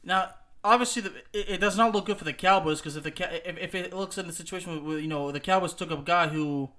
[0.04, 0.34] Now,
[0.64, 3.58] obviously the, it, it does not look good for the Cowboys because if the if,
[3.58, 6.70] if it looks in the situation where you know the Cowboys took a guy who,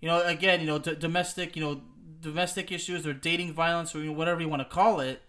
[0.00, 1.80] you know, again you know d- domestic you know
[2.20, 5.22] domestic issues or dating violence or you know, whatever you want to call it.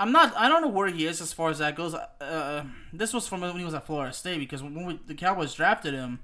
[0.00, 0.36] I'm not.
[0.36, 1.94] I don't know where he is as far as that goes.
[1.94, 5.54] Uh, this was from when he was at Florida State because when we, the Cowboys
[5.54, 6.20] drafted him,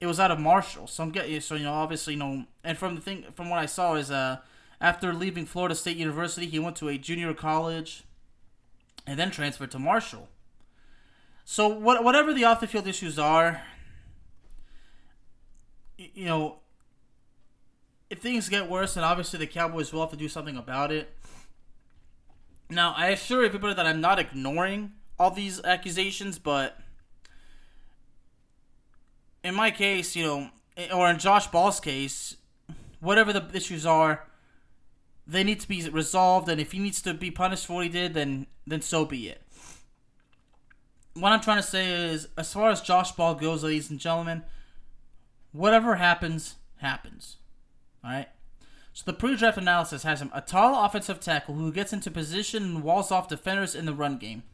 [0.00, 0.88] it was out of Marshall.
[0.88, 3.60] So I'm getting so you know obviously you know and from the thing from what
[3.60, 4.38] I saw is uh
[4.84, 8.04] after leaving Florida State University he went to a junior college,
[9.06, 10.28] and then transferred to Marshall.
[11.42, 13.62] So what whatever the off the field issues are,
[15.96, 16.58] you know,
[18.10, 21.10] if things get worse, then obviously the Cowboys will have to do something about it.
[22.68, 26.78] Now, I assure everybody that I'm not ignoring all these accusations, but
[29.42, 30.50] in my case, you know,
[30.94, 32.36] or in Josh Ball's case,
[33.00, 34.26] whatever the issues are,
[35.26, 37.90] they need to be resolved, and if he needs to be punished for what he
[37.90, 39.42] did, then then so be it.
[41.14, 44.42] What I'm trying to say is, as far as Josh Ball goes, ladies and gentlemen,
[45.52, 47.36] whatever happens, happens.
[48.02, 48.28] All right.
[48.92, 52.82] So the pre-draft analysis has him a tall offensive tackle who gets into position and
[52.82, 54.44] walls off defenders in the run game.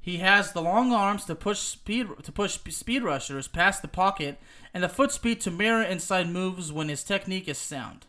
[0.00, 4.38] He has the long arms to push speed to push speed rushers past the pocket
[4.74, 8.06] and the foot speed to mirror inside moves when his technique is sound.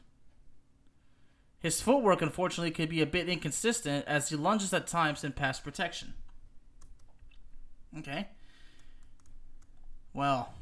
[1.64, 5.62] His footwork unfortunately could be a bit inconsistent as he lunges at times in pass
[5.62, 6.14] protection.
[7.98, 8.28] Okay.
[10.14, 10.54] Well,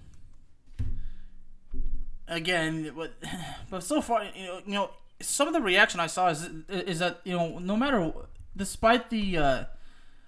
[2.27, 3.13] again, but
[3.71, 6.99] but so far, you know, you know, some of the reaction I saw is is
[6.99, 8.13] that you know, no matter,
[8.55, 9.63] despite the uh,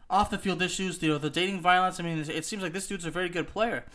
[0.09, 1.99] off the field issues, you know, the dating violence.
[1.99, 3.85] I mean, it seems like this dude's a very good player.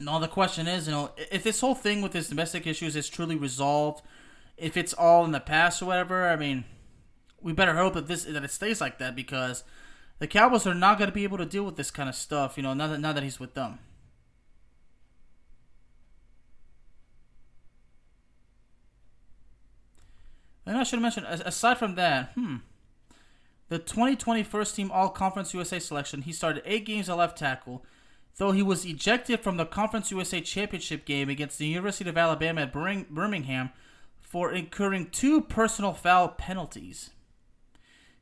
[0.00, 3.08] Now the question is, you know, if this whole thing with his domestic issues is
[3.08, 4.02] truly resolved,
[4.56, 6.64] if it's all in the past or whatever, I mean,
[7.40, 9.64] we better hope that this that it stays like that because
[10.18, 12.56] the Cowboys are not going to be able to deal with this kind of stuff,
[12.56, 13.78] you know, now that now that he's with them.
[20.64, 22.56] And I should mention, aside from that, hmm,
[23.68, 27.84] the 2020 first team All Conference USA selection, he started eight games at left tackle,
[28.36, 32.62] though he was ejected from the Conference USA championship game against the University of Alabama
[32.62, 33.70] at Birmingham
[34.26, 37.10] for incurring two personal foul penalties.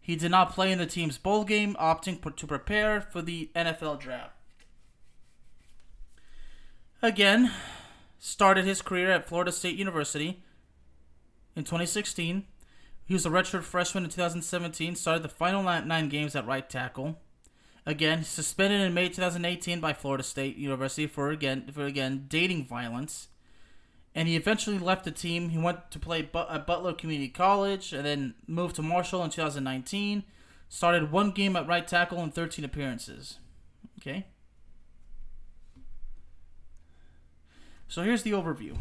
[0.00, 4.00] He did not play in the team's bowl game, opting to prepare for the NFL
[4.00, 4.36] draft.
[7.00, 7.50] Again,
[8.18, 10.42] started his career at Florida State University
[11.56, 12.44] in 2016.
[13.06, 17.18] He was a redshirt freshman in 2017, started the final nine games at right tackle.
[17.86, 23.28] Again, suspended in May 2018 by Florida State University for again for again dating violence.
[24.14, 25.48] And he eventually left the team.
[25.48, 30.22] He went to play at Butler Community College and then moved to Marshall in 2019.
[30.68, 33.38] Started one game at right tackle and 13 appearances.
[33.98, 34.26] Okay.
[37.88, 38.76] So here's the overview.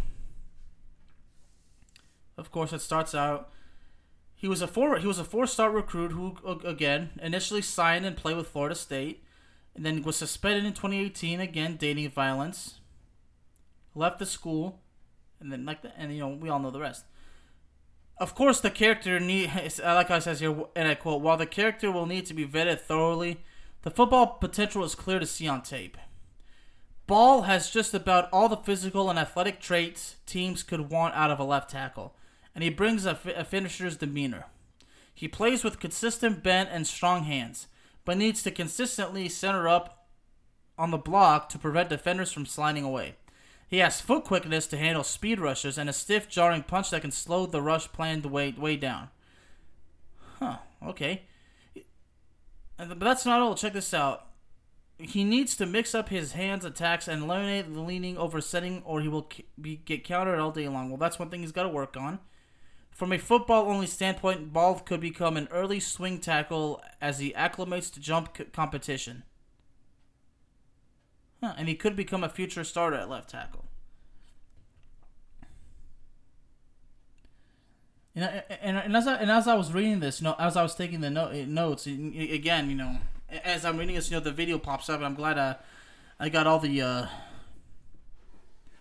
[2.37, 3.51] Of course, it starts out.
[4.35, 4.97] He was a four.
[4.97, 9.23] He was a four-star recruit who, again, initially signed and played with Florida State,
[9.75, 12.79] and then was suspended in 2018 again, dating violence.
[13.95, 14.81] Left the school,
[15.43, 17.05] and then like the, and you know we all know the rest.
[18.17, 19.51] Of course, the character need,
[19.83, 22.47] uh, like I says here, and I quote: "While the character will need to be
[22.47, 23.41] vetted thoroughly,
[23.83, 25.97] the football potential is clear to see on tape."
[27.05, 31.39] Ball has just about all the physical and athletic traits teams could want out of
[31.39, 32.15] a left tackle
[32.55, 34.45] and he brings a, a finisher's demeanor.
[35.13, 37.67] He plays with consistent bent and strong hands,
[38.05, 40.07] but needs to consistently center up
[40.77, 43.15] on the block to prevent defenders from sliding away.
[43.67, 47.11] He has foot quickness to handle speed rushes and a stiff, jarring punch that can
[47.11, 49.09] slow the rush planned way, way down.
[50.39, 51.23] Huh, okay.
[52.77, 53.55] Uh, but that's not all.
[53.55, 54.27] Check this out.
[54.99, 59.01] He needs to mix up his hands attacks and eliminate the leaning over setting, or
[59.01, 60.89] he will be, get countered all day long.
[60.89, 62.19] Well, that's one thing he's got to work on.
[62.91, 67.91] From a football only standpoint, Ball could become an early swing tackle as he acclimates
[67.93, 69.23] to jump competition.
[71.43, 73.65] Huh, and he could become a future starter at left tackle.
[78.15, 80.63] And, and, and, as I, and as I was reading this, you know, as I
[80.63, 82.97] was taking the note, notes, again, you know,
[83.43, 85.57] as I'm reading this, you know, the video pops up, and I'm glad I,
[86.17, 87.07] I got all the, uh,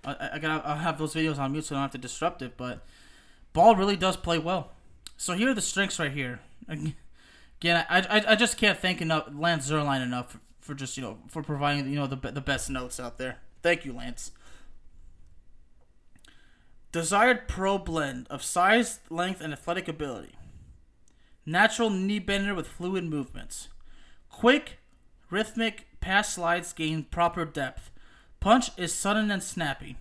[0.05, 2.43] I, I got, I'll have those videos on mute so I don't have to disrupt
[2.43, 2.87] it, but
[3.53, 4.71] Ball really does play well.
[5.17, 6.39] So here are the strengths right here.
[6.69, 11.19] Again, I, I, I just can't thank enough Lance Zierlein enough for, just you know
[11.29, 13.39] for providing you know the the best notes out there.
[13.63, 14.31] Thank you, Lance.
[16.93, 20.33] Desired pro blend of size, length, and athletic ability.
[21.45, 23.69] Natural knee bender with fluid movements.
[24.29, 24.79] Quick,
[25.31, 27.91] rhythmic pass slides gain proper depth.
[28.41, 29.97] Punch is sudden and snappy.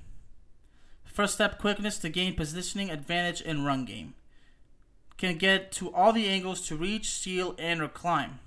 [1.06, 4.14] First step quickness to gain positioning advantage in run game.
[5.18, 8.40] Can get to all the angles to reach, steal, and or climb.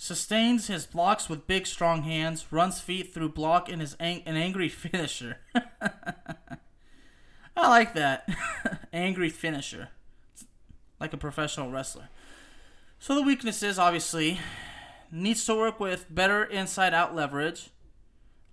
[0.00, 2.46] Sustains his blocks with big, strong hands.
[2.52, 5.38] Runs feet through block and is ang- an angry finisher.
[7.56, 8.28] I like that.
[8.92, 9.88] angry finisher.
[11.00, 12.08] Like a professional wrestler.
[13.00, 14.38] So the weaknesses, obviously,
[15.10, 17.70] needs to work with better inside out leverage,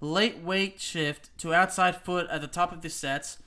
[0.02, 3.38] late weight shift to outside foot at the top of the sets,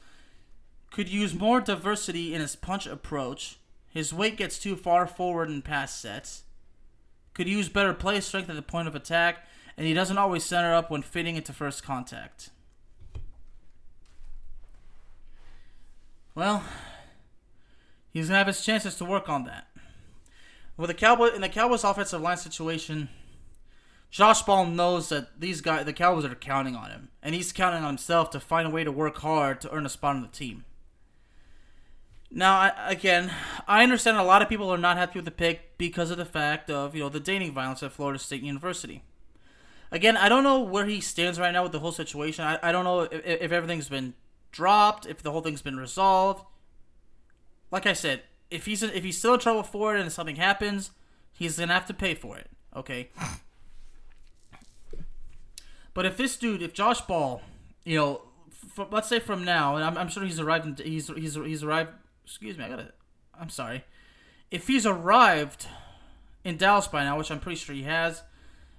[0.92, 3.58] could use more diversity in his punch approach.
[3.88, 6.44] His weight gets too far forward in past sets.
[7.34, 10.74] Could use better play strength at the point of attack, and he doesn't always center
[10.74, 12.50] up when fitting into first contact.
[16.34, 16.62] Well,
[18.12, 19.68] he's gonna have his chances to work on that.
[20.76, 23.08] With the Cowboy in the Cowboys offensive line situation,
[24.10, 27.82] Josh Ball knows that these guys, the Cowboys, are counting on him, and he's counting
[27.82, 30.28] on himself to find a way to work hard to earn a spot on the
[30.28, 30.64] team.
[32.30, 33.32] Now, I, again,
[33.66, 36.24] I understand a lot of people are not happy with the pick because of the
[36.24, 39.02] fact of you know the dating violence at Florida State University.
[39.90, 42.44] Again, I don't know where he stands right now with the whole situation.
[42.44, 44.14] I, I don't know if, if everything's been
[44.52, 46.44] dropped, if the whole thing's been resolved.
[47.70, 50.90] Like I said, if he's if he's still in trouble for it and something happens,
[51.32, 52.48] he's gonna have to pay for it.
[52.76, 53.08] Okay.
[55.94, 57.42] But if this dude, if Josh Ball,
[57.84, 58.22] you know,
[58.92, 61.90] let's say from now, and I'm, I'm sure he's arrived, in, he's he's he's arrived.
[62.28, 62.92] Excuse me, I gotta.
[63.40, 63.84] I'm sorry.
[64.50, 65.66] If he's arrived
[66.44, 68.22] in Dallas by now, which I'm pretty sure he has,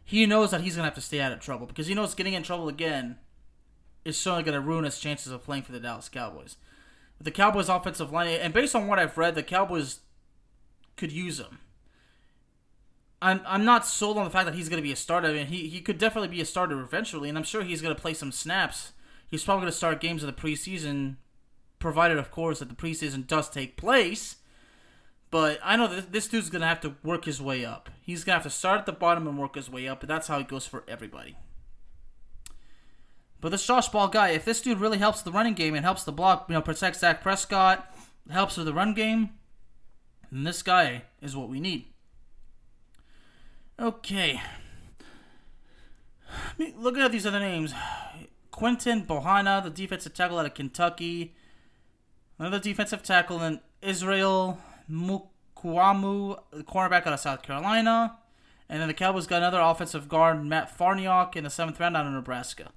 [0.06, 2.34] he knows that he's gonna have to stay out of trouble because he knows getting
[2.34, 3.18] in trouble again
[4.06, 6.58] is certainly gonna ruin his chances of playing for the Dallas Cowboys.
[7.20, 10.02] The Cowboys' offensive line, and based on what I've read, the Cowboys
[10.95, 11.58] could use him.
[13.20, 15.28] I'm I'm not sold on the fact that he's going to be a starter.
[15.28, 17.95] I mean, he he could definitely be a starter eventually, and I'm sure he's going
[17.95, 18.91] to play some snaps.
[19.28, 21.16] He's probably going to start games in the preseason,
[21.80, 24.38] provided, of course, that the preseason does take place.
[25.32, 27.90] But I know that this dude's going to have to work his way up.
[28.02, 30.10] He's going to have to start at the bottom and work his way up, but
[30.10, 31.36] that's how it goes for everybody.
[33.42, 36.04] But this Josh Ball guy, if this dude really helps the running game and helps
[36.04, 37.96] the block, you know, protects Dak Prescott,
[38.30, 39.30] helps with the run game,
[40.32, 41.86] then this guy is what we need.
[43.80, 44.42] Okay.
[46.58, 47.74] Looking at these other names
[48.52, 51.34] Quinton Bohanna, the defensive tackle out of Kentucky.
[52.40, 54.58] Another defensive tackle in Israel
[54.90, 58.18] Mukuamu, the cornerback out of South Carolina.
[58.70, 62.06] And then the Cowboys got another offensive guard, Matt Farniok, in the seventh round out
[62.06, 62.72] of Nebraska.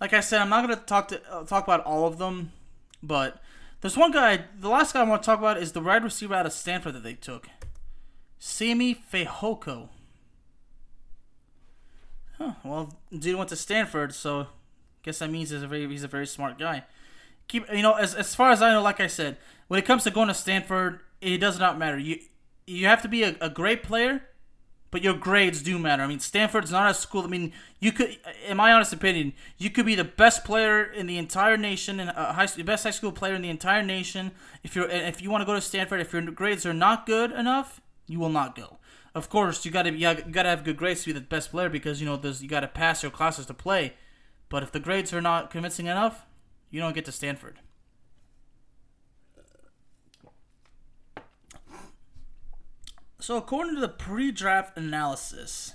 [0.00, 2.52] Like I said, I'm not going to talk to uh, talk about all of them,
[3.02, 3.42] but
[3.82, 4.44] there's one guy.
[4.58, 6.94] The last guy I want to talk about is the wide receiver out of Stanford
[6.94, 7.48] that they took.
[8.38, 9.90] Simi Fehoko.
[12.38, 14.46] Huh, well, dude went to Stanford, so
[15.02, 16.84] guess that means he's a very he's a very smart guy.
[17.48, 19.36] Keep you know as as far as I know, like I said,
[19.68, 21.98] when it comes to going to Stanford, it does not matter.
[21.98, 22.18] You
[22.66, 24.22] you have to be a, a great player,
[24.90, 26.02] but your grades do matter.
[26.02, 27.22] I mean, Stanford's not a school.
[27.22, 31.06] I mean, you could, in my honest opinion, you could be the best player in
[31.06, 34.32] the entire nation and high, the best high school player in the entire nation.
[34.62, 37.32] If you're if you want to go to Stanford, if your grades are not good
[37.32, 38.78] enough, you will not go.
[39.14, 42.00] Of course, you gotta you gotta have good grades to be the best player because
[42.00, 43.94] you know you gotta pass your classes to play.
[44.50, 46.26] But if the grades are not convincing enough,
[46.70, 47.60] you don't get to Stanford.
[53.18, 55.72] So according to the pre-draft analysis,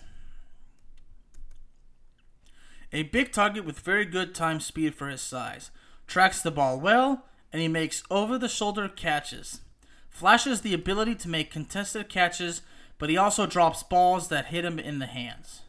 [2.93, 5.71] a big target with very good time speed for his size,
[6.05, 9.61] tracks the ball well, and he makes over-the-shoulder catches
[10.15, 12.61] flashes the ability to make contested catches,
[12.97, 15.63] but he also drops balls that hit him in the hands.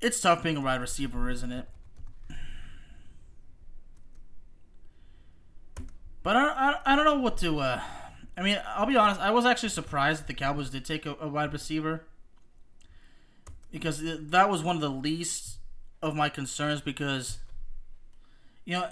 [0.00, 1.68] It's tough being a wide receiver, isn't it?
[6.22, 7.58] But I, I, I don't know what to.
[7.58, 7.80] Uh,
[8.36, 9.20] I mean, I'll be honest.
[9.20, 12.04] I was actually surprised that the Cowboys did take a, a wide receiver
[13.70, 15.58] because that was one of the least
[16.02, 16.80] of my concerns.
[16.80, 17.38] Because
[18.64, 18.88] you know,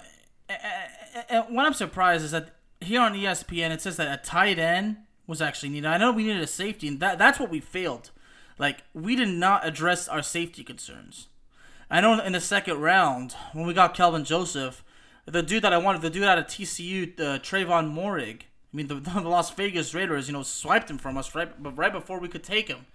[1.49, 4.97] what I'm surprised is that here on ESPN it says that a tight end
[5.27, 5.87] was actually needed.
[5.87, 8.11] I know we needed a safety, and that that's what we failed.
[8.57, 11.27] Like we did not address our safety concerns.
[11.89, 14.83] I know in the second round when we got Kelvin Joseph,
[15.25, 18.41] the dude that I wanted, the dude out of TCU, uh, Trevon Moehrig.
[18.41, 21.91] I mean, the, the Las Vegas Raiders, you know, swiped him from us right, right
[21.91, 22.85] before we could take him.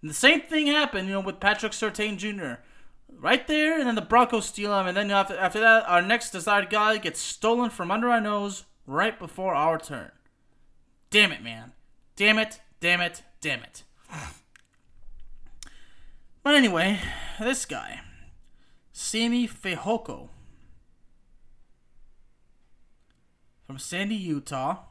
[0.00, 2.60] And the same thing happened, you know, with Patrick Surtain Jr.
[3.08, 6.30] right there, and then the Broncos steal him, and then after, after that, our next
[6.30, 10.12] desired guy gets stolen from under our nose right before our turn.
[11.10, 11.72] Damn it, man.
[12.14, 13.82] Damn it, damn it, damn it.
[16.46, 17.00] But anyway,
[17.40, 18.02] this guy,
[18.92, 20.28] Sammy Fehoko,
[23.66, 24.84] from Sandy, Utah.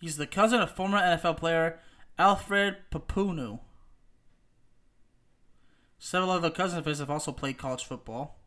[0.00, 1.80] He's the cousin of former NFL player
[2.16, 3.58] Alfred Pupunu.
[5.98, 8.38] Several other cousins of his have also played college football.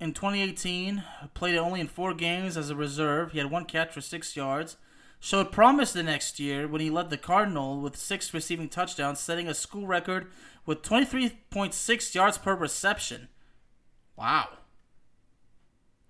[0.00, 1.02] In 2018,
[1.34, 3.32] played only in four games as a reserve.
[3.32, 4.76] He had one catch for six yards.
[5.20, 9.48] Showed promise the next year when he led the Cardinal with six receiving touchdowns, setting
[9.48, 10.30] a school record
[10.66, 13.28] with 23.6 yards per reception.
[14.16, 14.48] Wow.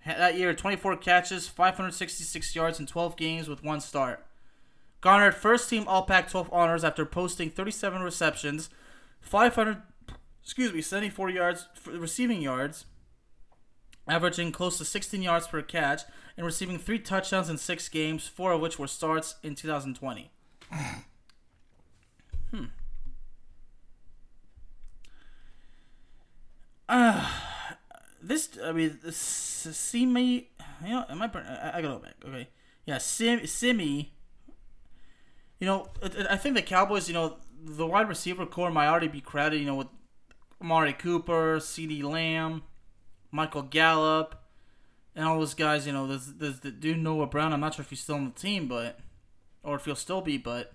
[0.04, 4.26] That year, 24 catches, 566 yards in 12 games with one start.
[5.00, 8.68] Garnered first team All Pac 12 honors after posting 37 receptions,
[9.20, 9.82] 500,
[10.42, 12.86] excuse me, 74 yards receiving yards,
[14.06, 16.02] averaging close to 16 yards per catch,
[16.36, 20.30] and receiving three touchdowns in six games, four of which were starts in 2020.
[22.50, 22.64] hmm.
[26.88, 27.30] Uh,
[28.22, 30.50] this, I mean, Simi,
[30.84, 32.14] you know, am I, I, I gotta go back.
[32.24, 32.48] Okay.
[32.86, 34.12] Yeah, Sim, Simi,
[35.58, 35.88] you know,
[36.28, 39.66] I think the Cowboys, you know, the wide receiver core might already be crowded, you
[39.66, 39.86] know, with
[40.60, 42.62] Amari Cooper, CeeDee Lamb,
[43.34, 44.36] Michael Gallup,
[45.16, 47.52] and all those guys, you know, there's, there's the dude Noah Brown.
[47.52, 49.00] I'm not sure if he's still on the team, but,
[49.64, 50.72] or if he'll still be, but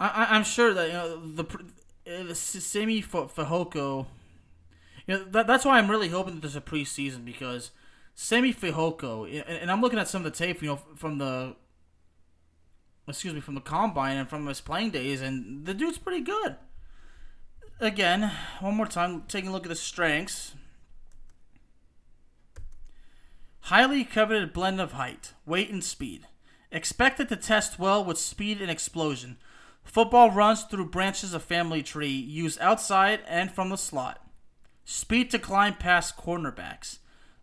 [0.00, 1.44] I, I, am sure that, you know, the,
[2.06, 4.06] eh, the Simi Fehoko,
[5.06, 7.70] you know, that, that's why I'm really hoping that there's a preseason because
[8.16, 11.54] Simi Fehoko, and, and I'm looking at some of the tape, you know, from the
[13.06, 16.56] excuse me, from the combine and from his playing days, and the dude's pretty good.
[17.78, 20.54] Again, one more time, taking a look at the strengths.
[23.66, 26.26] Highly coveted blend of height, weight, and speed.
[26.72, 29.36] Expected to test well with speed and explosion.
[29.84, 34.26] Football runs through branches of family tree, used outside and from the slot.
[34.84, 36.98] Speed to climb past cornerbacks.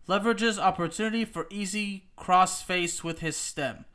[0.09, 3.86] Leverages opportunity for easy cross face with his stem.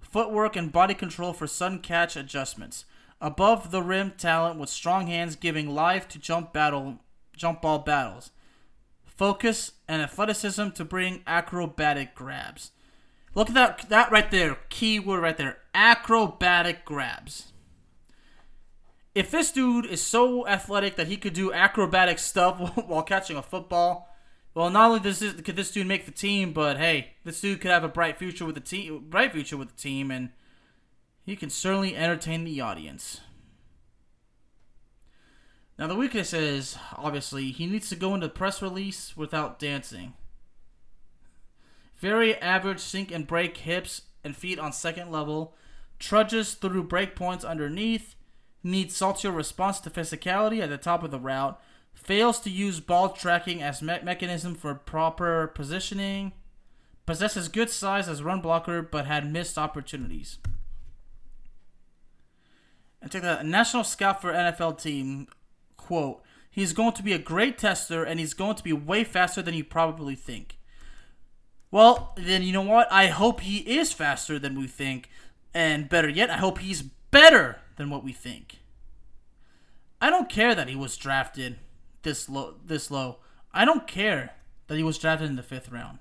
[0.00, 2.86] Footwork and body control for sudden catch adjustments.
[3.20, 7.00] Above the rim talent with strong hands giving life to jump battle
[7.36, 8.30] jump ball battles.
[9.14, 12.72] Focus and athleticism to bring acrobatic grabs.
[13.34, 14.58] Look at that that right there.
[14.68, 15.58] Key word right there.
[15.74, 17.52] Acrobatic grabs
[19.14, 23.42] if this dude is so athletic that he could do acrobatic stuff while catching a
[23.42, 24.08] football,
[24.54, 27.60] well, not only does this, could this dude make the team, but hey, this dude
[27.60, 30.30] could have a bright future with the team, bright future with the team, and
[31.24, 33.20] he can certainly entertain the audience.
[35.78, 40.14] Now the weakness is obviously he needs to go into press release without dancing.
[41.96, 45.54] Very average sink and break hips and feet on second level,
[45.98, 48.14] trudges through breakpoints underneath.
[48.62, 51.60] Needs saltier response to physicality at the top of the route,
[51.92, 56.32] fails to use ball tracking as me- mechanism for proper positioning,
[57.04, 60.38] possesses good size as run blocker but had missed opportunities.
[63.02, 65.28] And take that national scout for NFL team
[65.84, 69.42] quote, he's going to be a great tester and he's going to be way faster
[69.42, 70.58] than you probably think.
[71.70, 72.90] Well, then you know what?
[72.90, 75.10] I hope he is faster than we think.
[75.52, 78.60] And better yet, I hope he's better than what we think.
[80.00, 81.56] I don't care that he was drafted
[82.02, 82.54] this low.
[82.64, 83.18] This low.
[83.52, 84.34] I don't care
[84.68, 85.98] that he was drafted in the fifth round.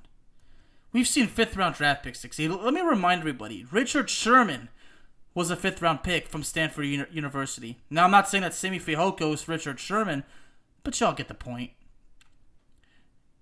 [0.91, 2.49] We've seen fifth round draft picks succeed.
[2.49, 4.69] Let me remind everybody: Richard Sherman
[5.35, 7.79] was a fifth round pick from Stanford Uni- University.
[7.89, 10.23] Now, I'm not saying that Simi Fehoko is Richard Sherman,
[10.83, 11.71] but y'all get the point.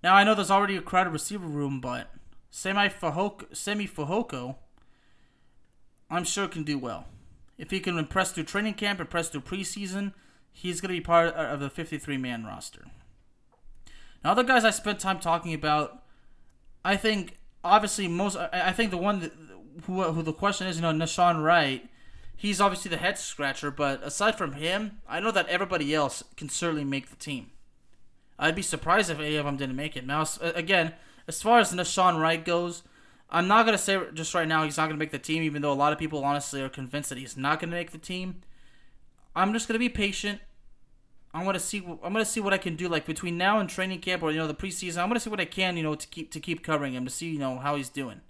[0.02, 2.10] Now, I know there's already a crowded receiver room, but
[2.50, 4.56] Simi Fehoko,
[6.10, 7.06] I'm sure can do well.
[7.58, 10.14] If he can impress through training camp, impress through preseason,
[10.50, 12.86] he's going to be part of the 53 man roster.
[14.24, 16.02] Now, other guys I spent time talking about,
[16.84, 18.36] I think obviously most.
[18.36, 19.32] I think the one that,
[19.86, 21.88] who who the question is, you know, Nahshon Wright.
[22.36, 26.48] He's obviously the head scratcher, but aside from him, I know that everybody else can
[26.48, 27.50] certainly make the team.
[28.38, 30.04] I'd be surprised if any of them didn't make it.
[30.04, 30.94] Now, again,
[31.28, 32.82] as far as Nahshon Wright goes,
[33.30, 35.72] I'm not gonna say just right now he's not gonna make the team, even though
[35.72, 38.42] a lot of people honestly are convinced that he's not gonna make the team.
[39.34, 40.40] I'm just gonna be patient.
[41.32, 41.78] I'm gonna see.
[42.02, 44.38] I'm gonna see what I can do, like between now and training camp, or you
[44.38, 44.98] know, the preseason.
[44.98, 47.10] I'm gonna see what I can, you know, to keep to keep covering him to
[47.10, 48.20] see, you know, how he's doing.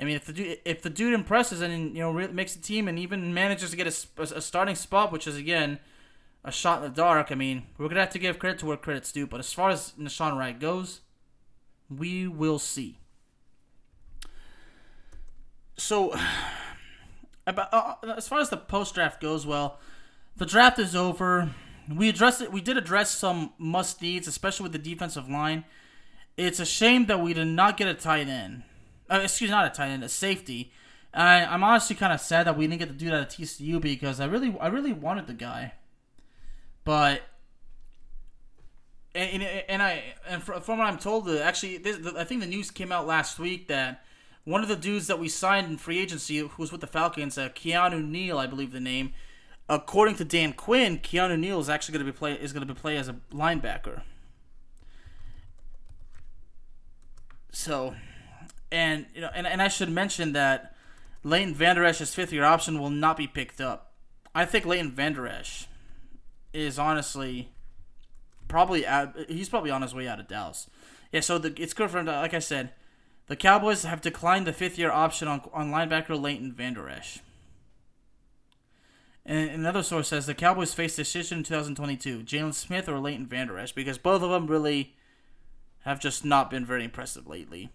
[0.00, 2.62] I mean, if the dude, if the dude impresses and you know really makes the
[2.62, 5.78] team and even manages to get a, a, starting spot, which is again
[6.44, 7.30] a shot in the dark.
[7.30, 9.26] I mean, we're gonna have to give credit to where credit's due.
[9.26, 11.00] But as far as Nahshon Wright goes,
[11.88, 12.98] we will see.
[15.76, 16.14] So,
[17.46, 19.78] about uh, as far as the post draft goes, well,
[20.36, 21.54] the draft is over.
[21.88, 22.50] We addressed it.
[22.50, 25.64] We did address some must needs, especially with the defensive line.
[26.36, 28.64] It's a shame that we did not get a tight end.
[29.10, 30.72] Uh, excuse me, not a tight end, a safety.
[31.12, 33.80] I, I'm honestly kind of sad that we didn't get to do that at TCU
[33.80, 35.74] because I really, I really wanted the guy,
[36.84, 37.22] but
[39.14, 42.90] and, and I and from what I'm told, actually, this, I think the news came
[42.90, 44.04] out last week that
[44.44, 47.38] one of the dudes that we signed in free agency, who was with the Falcons,
[47.38, 49.12] uh, Keanu Neal, I believe the name.
[49.68, 52.74] According to Dan Quinn, Keanu Neal is actually going to be play is going to
[52.74, 54.02] be play as a linebacker.
[57.52, 57.94] So,
[58.70, 60.74] and you know, and, and I should mention that
[61.22, 63.92] Leighton Vander Esch's fifth year option will not be picked up.
[64.34, 65.66] I think Leighton Vander Esch
[66.52, 67.50] is honestly
[68.48, 69.14] probably out.
[69.28, 70.68] He's probably on his way out of Dallas.
[71.12, 72.06] Yeah, so the, it's good for him.
[72.06, 72.72] To, like I said,
[73.26, 77.20] the Cowboys have declined the fifth year option on on linebacker Leighton Vander Esch.
[79.26, 83.58] And another source says the Cowboys face decision in 2022: Jaylon Smith or Leighton Vander
[83.58, 84.94] Esch, because both of them really
[85.84, 87.70] have just not been very impressive lately.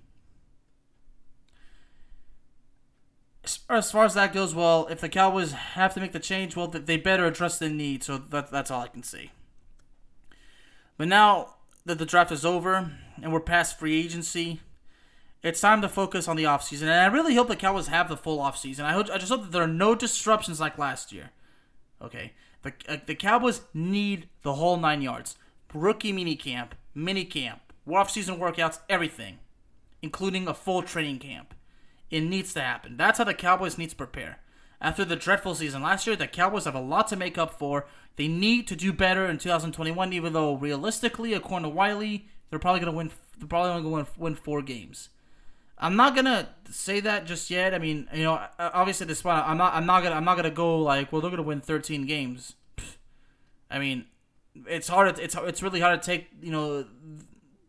[3.70, 6.68] As far as that goes, well, if the Cowboys have to make the change, well,
[6.68, 8.04] they better address the need.
[8.04, 9.32] So that, that's all I can say.
[10.98, 12.92] But now that the draft is over
[13.22, 14.60] and we're past free agency,
[15.42, 16.84] it's time to focus on the offseason.
[16.84, 18.82] And I really hope the Cowboys have the full offseason.
[18.82, 21.32] I hope I just hope that there are no disruptions like last year.
[22.02, 22.34] Okay.
[22.62, 25.38] The, uh, the Cowboys need the whole nine yards.
[25.74, 29.40] Rookie mini camp, mini camp, offseason workouts, everything,
[30.02, 31.54] including a full training camp.
[32.10, 32.98] It needs to happen.
[32.98, 34.40] That's how the Cowboys need to prepare.
[34.82, 37.86] After the dreadful season last year, the Cowboys have a lot to make up for.
[38.16, 42.80] They need to do better in 2021, even though realistically, according to Wiley, they're probably
[42.80, 43.12] gonna win.
[43.38, 45.10] They're probably only going to win four games.
[45.78, 47.74] I'm not gonna say that just yet.
[47.74, 49.74] I mean, you know, obviously this spot, I'm not.
[49.74, 50.16] I'm not gonna.
[50.16, 52.56] I'm not gonna go like, well, they're gonna win 13 games.
[53.72, 54.06] I mean,
[54.68, 55.20] it's hard.
[55.20, 56.86] It's it's really hard to take you know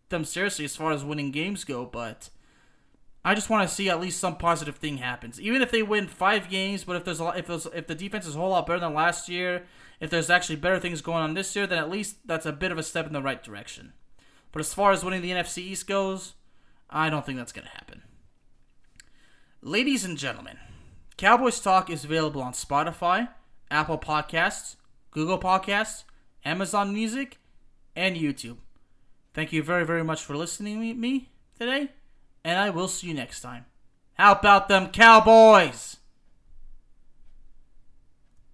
[0.09, 2.30] them seriously as far as winning games go, but
[3.25, 5.41] I just want to see at least some positive thing happens.
[5.41, 7.95] Even if they win five games, but if there's a lot, if there's, if the
[7.95, 9.64] defense is a whole lot better than last year,
[10.01, 12.73] if there's actually better things going on this year, then at least that's a bit
[12.73, 13.93] of a step in the right direction.
[14.53, 16.35] But as far as winning the NFC East goes,
[16.89, 18.03] I don't think that's going to happen.
[19.62, 20.57] Ladies and gentlemen,
[21.18, 23.29] Cowboys Talk is available on Spotify,
[23.71, 24.77] Apple Podcasts,
[25.11, 26.05] Google Podcasts,
[26.45, 27.39] Amazon Music,
[27.95, 28.57] and YouTube.
[29.35, 31.91] Thank you very, very much for listening to me today,
[32.45, 33.66] and I will see you next time.
[34.14, 35.97] How about them Cowboys?